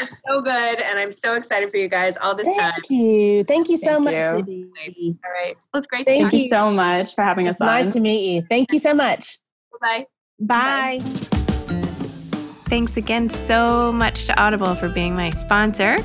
it's 0.02 0.22
so 0.28 0.42
good, 0.42 0.82
and 0.82 1.00
I'm 1.00 1.12
so 1.12 1.34
excited 1.34 1.70
for 1.70 1.78
you 1.78 1.88
guys 1.88 2.18
all 2.18 2.36
this 2.36 2.46
Thank 2.46 2.60
time. 2.60 2.74
Thank 2.76 2.90
you. 2.90 3.44
Thank 3.44 3.70
you 3.70 3.78
so 3.78 4.04
Thank 4.04 4.04
much, 4.04 4.48
you. 4.48 5.20
All 5.26 5.32
right. 5.32 5.56
Well, 5.74 5.80
it's 5.80 5.88
great 5.88 6.06
Thank 6.06 6.34
you 6.34 6.48
so 6.50 6.72
much 6.72 7.16
for 7.16 7.24
having 7.24 7.48
it's 7.48 7.62
us 7.62 7.66
Nice 7.66 7.94
to 7.94 8.00
meet 8.00 8.34
you. 8.34 8.44
Thank 8.50 8.72
you 8.74 8.80
so 8.80 8.94
much. 8.94 9.40
Bye. 9.82 10.06
Bye. 10.40 11.00
Bye. 11.00 11.37
Thanks 12.70 12.98
again 12.98 13.30
so 13.30 13.94
much 13.94 14.26
to 14.26 14.38
Audible 14.38 14.76
for 14.76 14.90
being 14.90 15.16
my 15.16 15.30
sponsor. 15.30 15.98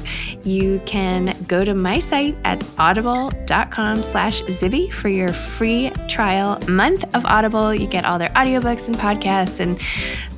You 0.45 0.81
can 0.87 1.37
go 1.49 1.65
to 1.65 1.75
my 1.75 1.99
site 1.99 2.37
at 2.45 2.65
audible.com 2.79 4.03
slash 4.05 4.43
Zibby 4.43 4.93
for 4.93 5.09
your 5.09 5.33
free 5.33 5.91
trial 6.09 6.61
month 6.69 7.05
of 7.17 7.25
Audible. 7.27 7.75
You 7.75 7.89
get 7.89 8.05
all 8.05 8.17
their 8.17 8.29
audiobooks 8.31 8.87
and 8.87 8.97
podcasts 8.97 9.59
and 9.59 9.81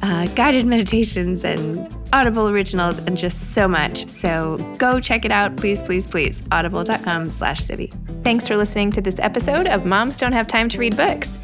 uh, 0.03 0.27
guided 0.35 0.65
meditations 0.65 1.45
and 1.45 1.95
Audible 2.15 2.49
originals 2.49 2.99
and 3.01 3.19
just 3.19 3.53
so 3.53 3.69
much. 3.69 4.09
So 4.09 4.57
go 4.79 5.01
check 5.01 5.27
it 5.27 5.33
out, 5.33 5.57
please, 5.57 5.83
please, 5.83 6.07
please. 6.07 6.43
Audible.com 6.51 7.29
slash 7.29 7.61
Zibby. 7.61 7.93
Thanks 8.23 8.49
for 8.49 8.57
listening 8.57 8.93
to 8.93 9.03
this 9.03 9.19
episode 9.19 9.67
of 9.67 9.85
Moms 9.85 10.17
Don't 10.17 10.33
Have 10.33 10.47
Time 10.47 10.71
to 10.71 10.79
Read 10.79 10.97
Books. 10.97 11.44